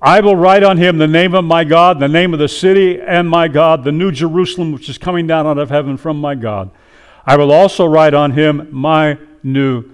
[0.00, 3.00] I will write on him the name of my God, the name of the city
[3.00, 6.34] and my God, the new Jerusalem which is coming down out of heaven from my
[6.34, 6.70] God.
[7.24, 9.84] I will also write on him my new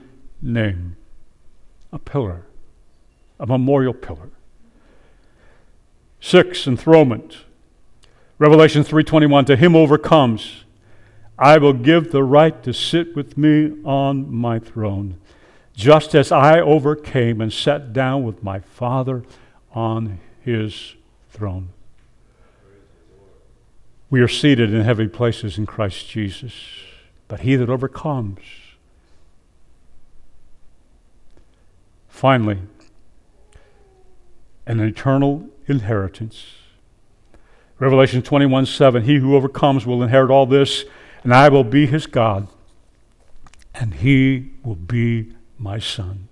[0.43, 0.97] name.
[1.93, 2.47] A pillar,
[3.39, 4.31] a memorial pillar.
[6.21, 7.39] Six, enthronement.
[8.39, 10.62] Revelation 3:21 to him overcomes
[11.43, 15.19] I will give the right to sit with me on my throne,
[15.75, 19.25] just as I overcame and sat down with my Father
[19.73, 20.95] on his
[21.31, 21.71] throne.
[24.09, 26.55] We are seated in heavenly places in Christ Jesus.
[27.27, 28.39] But he that overcomes,
[32.09, 32.59] finally,
[34.65, 36.45] an eternal inheritance.
[37.81, 40.85] Revelation 21 7 He who overcomes will inherit all this,
[41.23, 42.49] and I will be his God,
[43.75, 46.29] and he will be my son.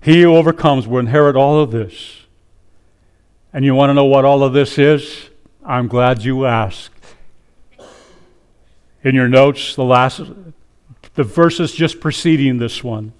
[0.00, 2.22] He who overcomes will inherit all of this.
[3.52, 5.30] And you want to know what all of this is?
[5.64, 6.92] I'm glad you asked.
[9.02, 10.20] In your notes, the last,
[11.14, 13.12] the verses just preceding this one.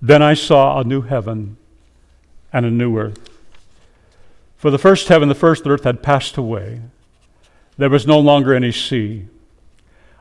[0.00, 1.56] Then I saw a new heaven
[2.52, 3.30] and a new earth.
[4.56, 6.80] For the first heaven, the first earth had passed away.
[7.76, 9.26] There was no longer any sea.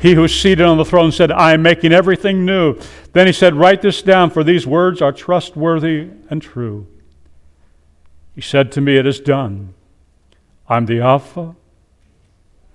[0.00, 2.78] He who is seated on the throne said, I am making everything new.
[3.12, 6.86] Then he said, Write this down, for these words are trustworthy and true.
[8.34, 9.74] He said to me, It is done.
[10.68, 11.54] I'm the Alpha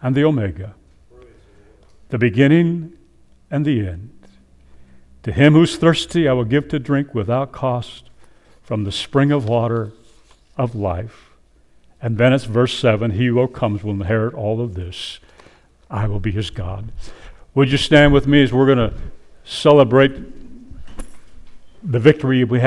[0.01, 0.75] and the Omega,
[2.09, 2.93] the beginning
[3.49, 4.11] and the end.
[5.23, 8.11] To him who's thirsty, I will give to drink without cost
[8.61, 9.93] from the spring of water
[10.57, 11.31] of life.
[11.99, 15.19] And then it's verse 7 He who comes will inherit all of this.
[15.89, 16.91] I will be his God.
[17.53, 18.93] Would you stand with me as we're going to
[19.43, 20.13] celebrate
[21.83, 22.63] the victory we have?